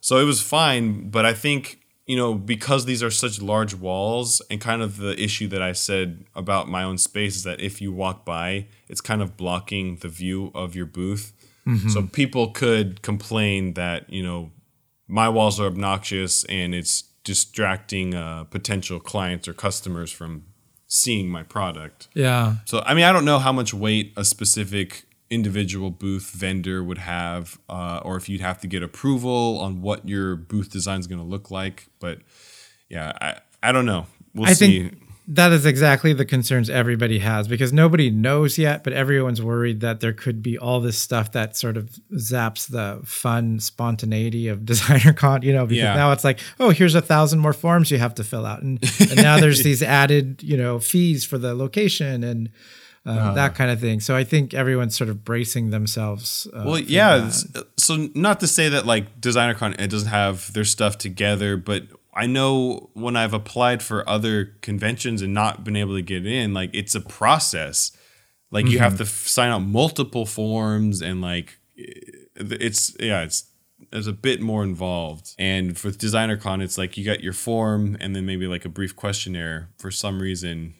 [0.00, 4.40] So it was fine, but I think, you know, because these are such large walls
[4.50, 7.80] and kind of the issue that I said about my own space is that if
[7.80, 11.32] you walk by, it's kind of blocking the view of your booth.
[11.90, 14.50] So people could complain that, you know,
[15.06, 20.44] my walls are obnoxious and it's distracting uh, potential clients or customers from
[20.88, 22.08] seeing my product.
[22.14, 22.56] yeah.
[22.64, 26.96] So I mean, I don't know how much weight a specific individual booth vendor would
[26.98, 31.06] have, uh, or if you'd have to get approval on what your booth design is
[31.06, 31.88] going to look like.
[32.00, 32.20] But
[32.88, 34.06] yeah, I I don't know.
[34.34, 34.88] We'll I see.
[34.88, 39.80] think that is exactly the concerns everybody has because nobody knows yet, but everyone's worried
[39.80, 44.64] that there could be all this stuff that sort of zaps the fun spontaneity of
[44.72, 45.94] designer con, you know, because Yeah.
[45.94, 48.62] now it's like, oh, here's a thousand more forms you have to fill out.
[48.62, 52.48] And, and now there's these added, you know, fees for the location and
[53.04, 53.34] um, Uh-huh.
[53.34, 54.00] that kind of thing.
[54.00, 56.46] So I think everyone's sort of bracing themselves.
[56.54, 57.18] Uh, Well, yeah.
[57.18, 57.66] that.
[57.76, 61.84] So not to say that like DesignerCon it doesn't have their stuff together, but
[62.18, 66.52] I know when I've applied for other conventions and not been able to get in,
[66.52, 67.92] like it's a process.
[68.50, 69.04] Like you have mm-hmm.
[69.04, 73.44] to f- sign out multiple forms and like it's yeah, it's
[73.92, 75.36] there's a bit more involved.
[75.38, 78.96] And for DesignerCon, it's like you got your form and then maybe like a brief
[78.96, 80.74] questionnaire for some reason.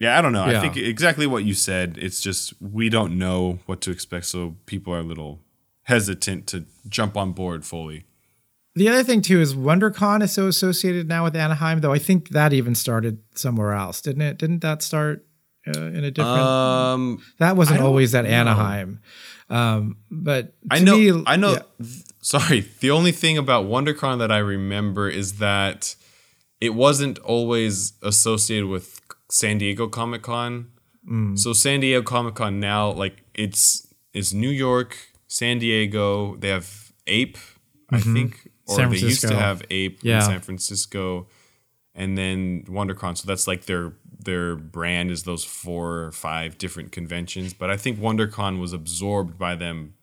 [0.00, 0.42] Yeah, I don't know.
[0.42, 1.96] I think exactly what you said.
[1.96, 5.42] It's just we don't know what to expect, so people are a little
[5.82, 8.04] hesitant to jump on board fully.
[8.74, 12.30] The other thing too is WonderCon is so associated now with Anaheim, though I think
[12.30, 14.38] that even started somewhere else, didn't it?
[14.38, 15.26] Didn't that start
[15.66, 16.40] uh, in a different?
[16.40, 18.30] Um, that wasn't always at know.
[18.30, 19.00] Anaheim.
[19.50, 20.96] Um, but I know.
[20.96, 21.52] me, I know.
[21.52, 21.58] yeah.
[21.82, 22.60] th- sorry.
[22.80, 25.94] The only thing about WonderCon that I remember is that
[26.60, 29.00] it wasn't always associated with
[29.30, 30.70] San Diego Comic Con.
[31.10, 31.38] Mm.
[31.38, 34.96] So San Diego Comic Con now, like it's it's New York,
[35.26, 36.36] San Diego.
[36.36, 37.36] They have Ape,
[37.90, 38.76] I think, or.
[38.76, 40.16] San they used to have Ape Yeah.
[40.16, 41.26] in San Francisco,
[41.94, 43.16] and then WonderCon.
[43.18, 43.92] So that's like their
[44.24, 47.54] their brand is those four or five different conventions.
[47.54, 49.94] But I think WonderCon was absorbed by them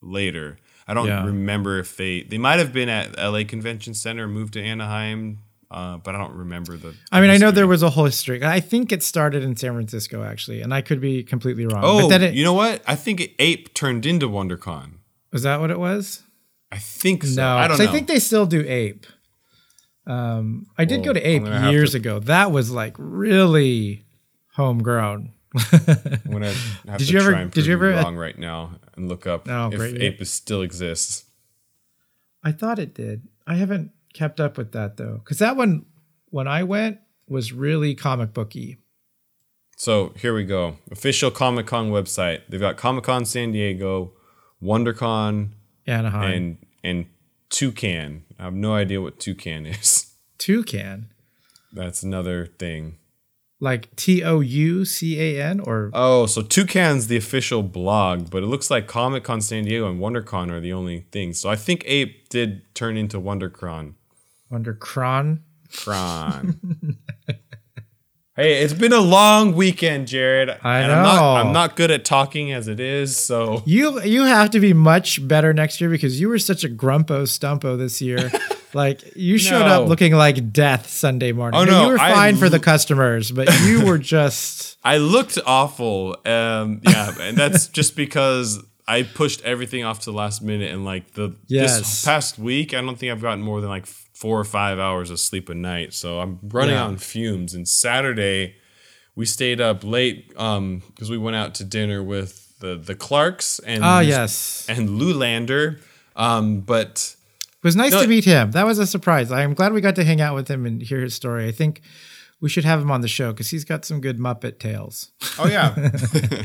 [0.00, 0.58] later.
[0.88, 1.24] I don't Yeah.
[1.24, 5.38] remember if they they might have been at LA Convention Center, moved to Anaheim,
[5.70, 6.94] uh, but I don't remember the.
[7.12, 8.42] I mean, I know there was a whole history.
[8.42, 11.82] I think it started in San Francisco actually, and I could be completely wrong.
[11.84, 12.82] Oh, but then it, you know what?
[12.88, 14.94] I think Ape turned into WonderCon.
[15.32, 16.22] was that what it was?
[16.72, 17.40] I think so.
[17.40, 17.84] No, I don't know.
[17.84, 19.06] I think they still do Ape.
[20.06, 21.42] Um, I did Well, go to Ape
[21.72, 22.18] years to- ago.
[22.20, 24.04] That was like really
[24.54, 25.32] homegrown.
[25.72, 29.48] I'm gonna have Did you ever- did you ever- wrong right now and look up
[29.48, 30.00] Oh, if great.
[30.00, 31.24] Ape is still exists.
[32.42, 33.28] I thought it did.
[33.46, 35.84] I haven't kept up with that though, because that one
[36.30, 36.98] when I went
[37.28, 38.78] was really comic booky.
[39.76, 40.76] So here we go.
[40.90, 42.42] Official Comic Con website.
[42.48, 44.12] They've got Comic Con San Diego,
[44.62, 45.50] WonderCon,
[45.86, 47.06] Anaheim, and and
[47.50, 48.24] Toucan.
[48.38, 50.12] I have no idea what Toucan is.
[50.38, 51.10] Toucan,
[51.72, 52.96] That's another thing.
[53.60, 58.42] like T O U C A N or Oh, so Toucan's the official blog, but
[58.42, 61.38] it looks like Comic Con San Diego and WonderCon are the only things.
[61.40, 63.94] So I think Ape did turn into WonderCon.
[64.50, 65.40] WonderCron.
[65.76, 66.96] Cron.
[68.40, 70.50] hey, it's been a long weekend, Jared.
[70.62, 71.36] I and I'm not, know.
[71.36, 75.26] I'm not good at talking as it is, so You you have to be much
[75.26, 78.30] better next year because you were such a grumpo stumpo this year.
[78.74, 79.82] like you showed No.
[79.82, 81.60] up looking like death Sunday morning.
[81.60, 86.16] Oh, no, you were fine for the customers, but you were just I looked awful.
[86.24, 90.84] Um, yeah, and that's just because I pushed everything off to the last minute, and
[90.84, 91.78] like the Yes.
[91.78, 93.86] this past week, I don't think I've gotten more than like
[94.20, 95.94] four or five hours of sleep a night.
[95.94, 96.84] So I'm running Yeah.
[96.84, 97.54] on fumes.
[97.54, 98.54] And Saturday,
[99.16, 103.58] we stayed up late um because we went out to dinner with the the Clarks
[103.60, 104.66] and oh yes.
[104.68, 105.80] and Lou Lander.
[106.16, 107.16] Um, but
[107.62, 108.50] It was nice No, to meet him.
[108.50, 109.32] That was a surprise.
[109.32, 111.48] I am glad we got to hang out with him and hear his story.
[111.48, 111.80] I think
[112.42, 115.10] we should have him on the show because he's got some good Muppet tales.
[115.38, 115.74] Oh yeah,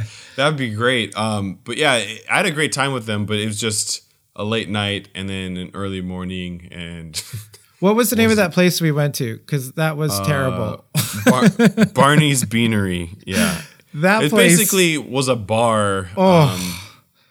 [0.36, 1.16] that'd be great.
[1.16, 3.26] Um, but yeah, I had a great time with them.
[3.26, 4.02] But it was just
[4.40, 7.22] a late night and then an early morning, and
[7.80, 9.38] What was the name of that place we went to?
[9.38, 10.84] Because that was Uh, terrible.
[11.24, 13.16] Bar- Barney's Beanery.
[13.26, 13.62] Yeah,
[13.94, 16.10] That it place basically was a bar.
[16.16, 16.48] Oh.
[16.54, 16.74] Um,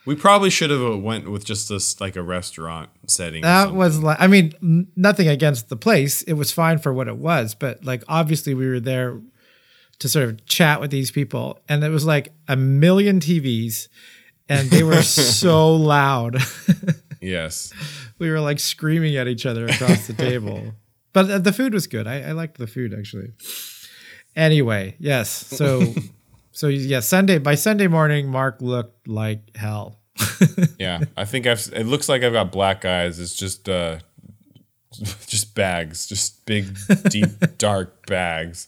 [0.06, 3.44] we probably should have went with just this like a restaurant setting.
[3.44, 6.24] That was like, I mean, nothing against the place.
[6.24, 9.22] It was fine for what it was, but like, obviously, we were there
[10.00, 13.88] to sort of chat with these people, and it was like a million TVs,
[14.50, 16.38] and they were so loud.
[17.22, 17.72] yes.
[18.18, 20.74] we were like screaming at each other across the table.
[21.12, 22.06] But the food was good.
[22.06, 23.32] I, I liked the food actually.
[24.36, 25.28] Anyway, yes.
[25.30, 25.96] So,
[26.52, 30.00] so yeah, Sunday by Sunday morning, Mark looked like hell.
[30.78, 31.68] Yeah, I think I've.
[31.74, 33.20] It looks like I've got black eyes.
[33.20, 34.00] It's just, uh,
[35.26, 36.78] just bags, just big,
[37.10, 38.68] deep, dark bags.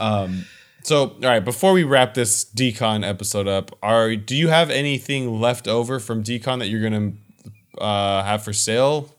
[0.00, 0.44] Um.
[0.84, 1.44] So, all right.
[1.44, 6.22] Before we wrap this decon episode up, are do you have anything left over from
[6.24, 7.12] decon that you're gonna
[7.78, 9.14] uh, have for sale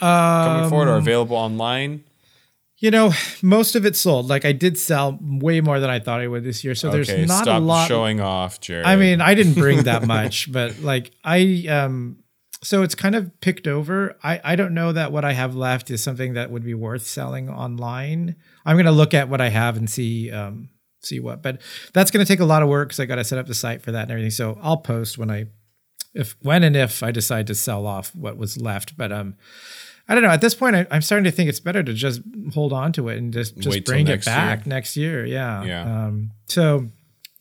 [0.00, 2.04] coming forward Um, or available online?
[2.78, 4.26] You know, most of it sold.
[4.28, 6.74] Like I did sell way more than I thought I would this year.
[6.74, 7.86] So Okay, there's not a lot.
[7.86, 8.86] showing off, Jared.
[8.86, 12.18] I mean, I didn't bring that much, but like I um
[12.64, 14.16] so it's kind of picked over.
[14.24, 17.06] I I don't know that what I have left is something that would be worth
[17.06, 18.34] selling online.
[18.66, 20.68] I'm going to look at what I have and see um
[21.02, 21.42] see what.
[21.42, 21.60] But
[21.92, 23.54] that's going to take a lot of work cuz I got to set up the
[23.54, 24.30] site for that and everything.
[24.30, 25.46] So I'll post when I
[26.14, 29.34] if when and if I decide to sell off what was left, but um
[30.08, 30.30] I don't know.
[30.30, 32.20] At this point, I, I'm starting to think it's better to just
[32.54, 34.70] hold on to it and just just Wait bring it back year.
[34.74, 35.24] next year.
[35.24, 35.62] Yeah.
[35.64, 36.06] Yeah.
[36.06, 36.88] Um, so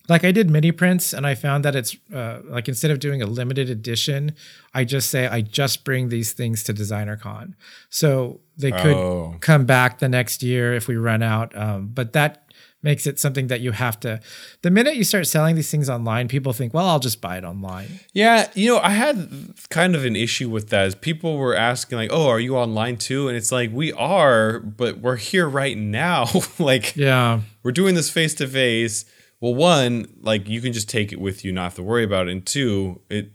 [0.07, 3.21] like I did mini prints and I found that it's uh, like instead of doing
[3.21, 4.35] a limited edition,
[4.73, 7.55] I just say I just bring these things to Designer Con.
[7.89, 9.35] So they could Oh.
[9.41, 11.57] come back the next year if we run out.
[11.57, 12.50] Um, but that
[12.83, 14.19] makes it something that you have to.
[14.63, 17.43] The minute you start selling these things online, people think, well, I'll just buy it
[17.43, 17.99] online.
[18.13, 20.87] Yeah, you know, I had kind of an issue with that.
[20.87, 24.59] Is people were asking like, "Oh, are you online too?" And it's like, "We are,
[24.59, 26.25] but we're here right now.
[26.59, 27.41] like, Yeah.
[27.63, 29.05] we're doing this face to face."
[29.39, 32.27] Well, one, like you can just take it with you, not have to worry about
[32.27, 32.31] it.
[32.31, 33.31] And two, it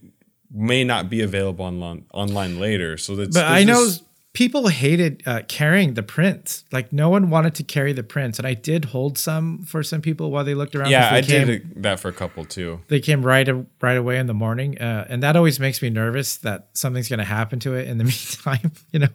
[0.53, 2.97] may not be available online online later.
[2.97, 4.03] So that's But I know this-
[4.37, 6.64] people hated uh, carrying the prints.
[6.70, 10.03] Like no one wanted to carry the prints, and I did hold some for some
[10.03, 10.91] people while they looked around.
[10.91, 12.82] Yeah, I came, did that for a couple too.
[12.89, 13.49] They came right
[13.80, 17.18] right away in the morning, uh, and that always makes me nervous that something's going
[17.18, 18.05] to happen to it in the
[18.45, 18.72] meantime.
[18.93, 19.09] You know.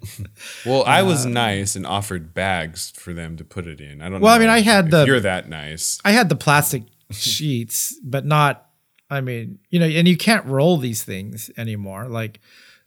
[0.65, 4.01] Well, I was nice and offered bags for them to put it in.
[4.01, 4.21] I don't.
[4.21, 4.25] Know.
[4.25, 5.99] Well, I mean, I had the- You're that nice.
[6.03, 8.65] I had the plastic sheets, but not.
[9.07, 12.07] I mean, you know, and you can't roll these things anymore.
[12.07, 12.39] Like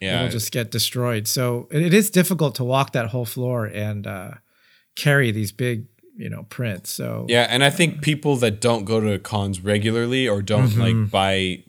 [0.04, 0.18] Yeah.
[0.20, 1.26] it'll just get destroyed.
[1.28, 4.30] So it, it is difficult to walk that whole floor and uh,
[4.96, 5.86] carry these big,
[6.16, 6.90] you know, prints.
[6.90, 10.80] So Yeah, and I think people that don't go to cons regularly or don't Mm-hmm.
[11.02, 11.64] like buy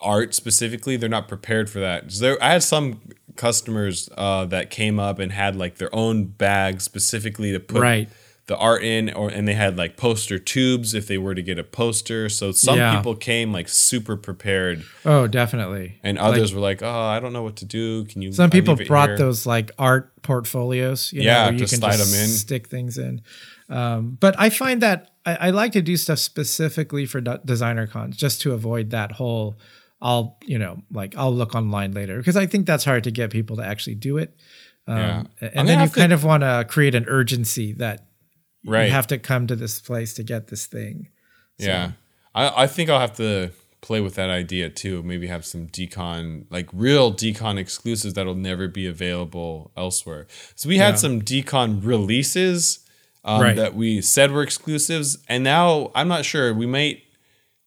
[0.00, 2.10] art specifically, they're not prepared for that.
[2.12, 3.00] So there, I had some
[3.36, 8.08] customers uh, that came up and had like their own bag specifically to put Right.
[8.50, 11.56] The art in, or and they had like poster tubes if they were to get
[11.56, 12.28] a poster.
[12.28, 12.96] So some Yeah.
[12.96, 16.00] people came like super prepared, oh, definitely.
[16.02, 18.04] and others were like, "Oh, I don't know what to do.
[18.06, 21.58] Can you?" Some people brought here?" those like art portfolios, you know, Yeah, where you
[21.60, 22.28] can slide just 'em in.
[22.28, 23.22] stick things in.
[23.68, 27.86] Um, but I find that I, I like to do stuff specifically for de- designer
[27.86, 29.56] cons just to avoid that whole.
[30.02, 33.30] I'll you know like I'll look online later because I think that's hard to get
[33.30, 34.34] people to actually do it.
[34.88, 34.96] Um,
[35.40, 35.50] Yeah.
[35.54, 38.06] And then you to- kind of want to create an urgency that
[38.64, 38.86] right.
[38.86, 41.08] you have to come to this place to get this thing.
[41.58, 41.92] Yeah.
[42.34, 43.50] I, I think I'll have to
[43.80, 45.02] play with that idea too.
[45.02, 50.26] Maybe have some decon, like real decon exclusives that'll never be available elsewhere.
[50.54, 50.96] So we had Yeah.
[50.96, 52.80] some decon releases
[53.24, 53.56] um, Right.
[53.56, 56.54] that we said were exclusives, and now I'm not sure.
[56.54, 57.02] We might.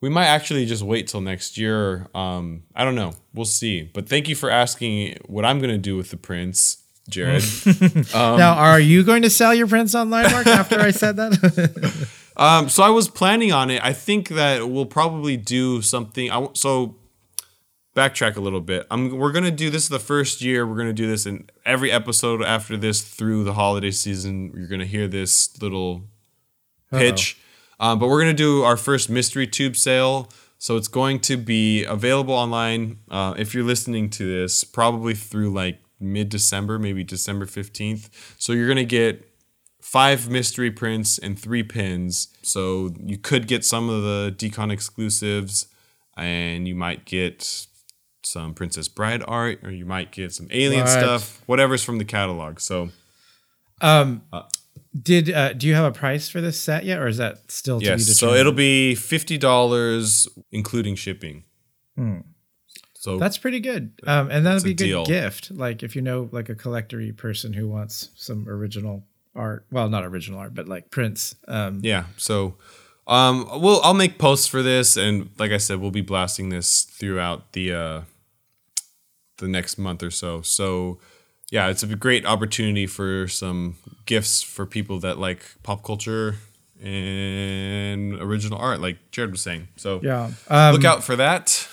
[0.02, 2.08] We might actually just wait till next year.
[2.14, 3.14] Um, I don't know.
[3.34, 3.84] We'll see.
[3.84, 7.44] But thank you for asking what I'm going to do with the prints, Jared.
[8.14, 10.48] now, are you going to sell your prints online, Mark?
[10.48, 13.84] After I said that, Um, so I was planning on it.
[13.84, 16.32] I think that we'll probably do something.
[16.32, 16.96] I, so
[17.96, 18.88] backtrack a little bit.
[18.90, 20.66] I'm, we're gonna do this is the first year.
[20.66, 24.52] We're gonna do this in every episode after this through the holiday season.
[24.56, 26.04] You're gonna hear this little
[26.92, 27.38] pitch.
[27.80, 30.30] Um, but we're gonna do our first mystery tube sale.
[30.58, 33.00] So it's going to be available online.
[33.12, 38.10] Uh, if you're listening to this, probably through like mid December, maybe December 15th.
[38.38, 39.28] So you're gonna get
[39.82, 42.30] five mystery prints and three pins.
[42.42, 45.68] So you could get some of the Decon exclusives,
[46.18, 47.68] and you might get
[48.24, 50.90] some Princess Bride art, or you might get some alien What?
[50.90, 52.60] stuff, whatever's from the catalog.
[52.60, 52.90] So
[53.82, 54.22] um
[55.02, 57.80] did uh, do you have a price for this set yet, or is that still
[57.80, 61.44] to be yes, so it'll be fifty dollars including shipping.
[63.04, 63.92] So That's pretty good.
[64.08, 65.06] Um, and that'd be a good deal.
[65.06, 65.52] gift.
[65.52, 69.04] Like if you know like a collectory person who wants some original
[69.36, 69.66] art.
[69.70, 71.36] Well, not original art, but like prints.
[71.50, 72.56] Um, yeah, so
[73.06, 76.84] um, we'll I'll make posts for this, and like I said, we'll be blasting this
[76.84, 78.02] throughout the uh,
[79.40, 80.42] the next month or so.
[80.42, 81.00] So
[81.52, 83.76] yeah, it's a great opportunity for some
[84.06, 86.36] gifts for people that like pop culture
[86.82, 89.68] and original art, like Jared was saying.
[89.76, 90.32] So yeah.
[90.48, 91.68] Um, look out for that.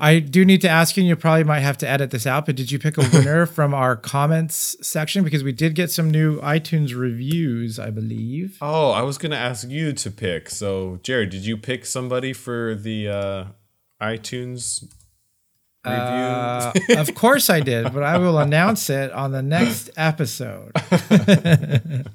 [0.00, 2.46] I do need to ask you, and you probably might have to edit this out,
[2.46, 5.24] but did you pick a winner from our comments section?
[5.24, 8.58] Because we did get some new iTunes reviews, I believe.
[8.60, 10.50] Oh, I was gonna ask you to pick.
[10.50, 13.44] So Jared, did you pick somebody for the uh,
[14.00, 14.82] iTunes
[15.84, 16.00] review?
[16.00, 20.72] Uh, of course I did, but I will announce it on the next episode.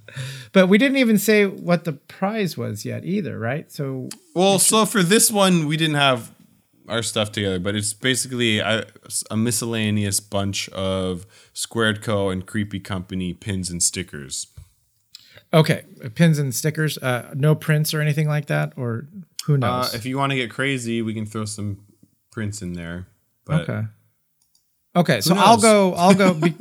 [0.51, 3.71] but we didn't even say what the prize was yet either, right?
[3.71, 6.34] So Well, so for this one, we didn't have
[6.89, 8.85] our stuff together, but it's basically a,
[9.31, 12.29] a miscellaneous bunch of Squared Co.
[12.29, 14.47] and Creepy Company pins and stickers.
[15.53, 15.83] Okay,
[16.15, 16.97] pins and stickers.
[16.97, 19.07] Uh, no prints or anything like that, or
[19.45, 19.93] who Uh, knows?
[19.95, 21.79] if you want to get crazy, we can throw some
[22.31, 23.07] prints in there.
[23.45, 23.87] But okay.
[24.95, 25.93] Okay, so I'll go.
[25.93, 26.33] I'll go.
[26.41, 26.55] Be,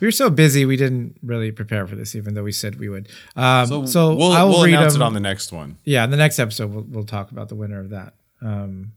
[0.00, 2.88] we were so busy, we didn't really prepare for this, even though we said we
[2.90, 3.08] would.
[3.36, 5.02] Um, so so, we'll, I will we'll read announce them.
[5.02, 5.78] it on the next one.
[5.84, 8.14] yeah, in the next episode, we'll, we'll talk about the winner of that.
[8.42, 8.92] Um,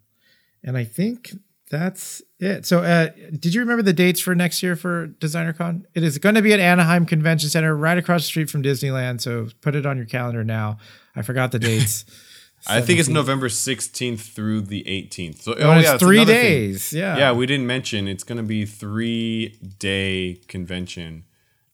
[0.63, 1.31] and I think
[1.69, 2.65] that's it.
[2.65, 3.09] So, uh,
[3.39, 5.83] did you remember the dates for next year for DesignerCon?
[5.95, 9.21] It is going to be at Anaheim Convention Center, right across the street from Disneyland.
[9.21, 10.77] So, put it on your calendar now.
[11.15, 12.05] I forgot the dates.
[12.67, 15.41] I think it's November 16th through the 18th.
[15.41, 16.43] So, Oh, it's that's three another thing.
[16.43, 16.93] days.
[16.93, 17.17] Yeah.
[17.17, 21.25] Yeah, we didn't mention it's going to be three day convention,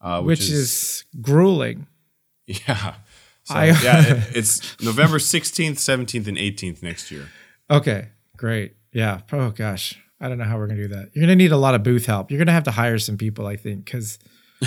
[0.02, 1.86] uh, which, which, is, grueling.
[2.48, 2.96] yeah.
[3.44, 7.28] So, I- yeah, it- it's November 16th, 17th, and 18th next year.
[7.70, 8.74] Okay, great.
[8.92, 9.22] Yeah.
[9.32, 11.10] Oh gosh, I don't know how we're gonna do that.
[11.14, 12.32] You're gonna need a lot of booth help.
[12.32, 14.20] You're gonna have to hire some people, I think, because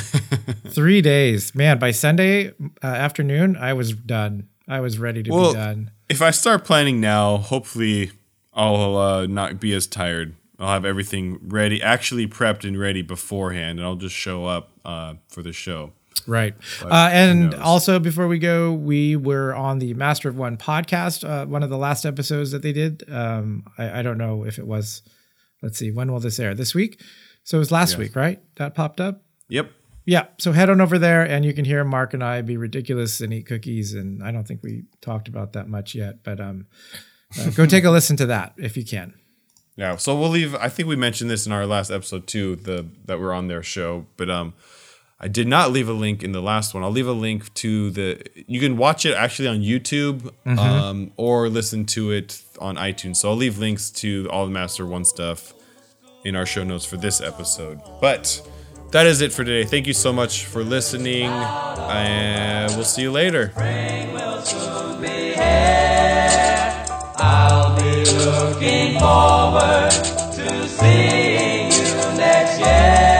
[0.68, 1.78] three days, man.
[1.78, 2.52] By Sunday
[2.82, 4.48] uh, afternoon, I was done.
[4.68, 5.90] I was ready to Well, be done.
[6.08, 8.12] If I start planning now, hopefully
[8.54, 13.80] I'll uh, not be as tired I'll have everything ready, actually prepped and ready beforehand,
[13.80, 15.92] and I'll just show up uh, for the show.
[16.26, 16.54] Right.
[16.82, 21.46] Uh, and also, before we go, we were on the Master of One podcast, uh,
[21.46, 23.02] one of the last episodes that they did.
[23.10, 25.02] Um, I, I don't know if it was,
[25.62, 26.54] let's see, when will this air?
[26.54, 27.00] This week?
[27.44, 27.98] So it was last Yes.
[27.98, 28.40] week, right?
[28.56, 29.22] That popped up?
[29.48, 29.70] Yep.
[30.04, 30.26] Yeah.
[30.38, 33.32] So head on over there and you can hear Mark and I be ridiculous and
[33.32, 33.94] eat cookies.
[33.94, 36.66] And I don't think we talked about that much yet, but um,
[37.38, 39.14] uh, go take a listen to that if you can.
[39.76, 40.54] Yeah, so we'll leave.
[40.56, 43.62] I think we mentioned this in our last episode too, the that we're on their
[43.62, 44.06] show.
[44.18, 44.52] But um,
[45.22, 46.82] I did not leave a link in the last one.
[46.82, 48.22] I'll leave a link to the.
[48.48, 50.58] You can watch it actually on YouTube mm-hmm.
[50.58, 53.16] um, or listen to it on iTunes.
[53.16, 55.54] So I'll leave links to all the Master One stuff
[56.24, 57.80] in our show notes for this episode.
[58.00, 58.42] But
[58.90, 59.64] that is it for today.
[59.64, 61.30] Thank you so much for listening.
[61.30, 63.52] And we'll see you later.
[67.24, 69.92] I'll be looking forward
[70.34, 73.11] to seeing you next year.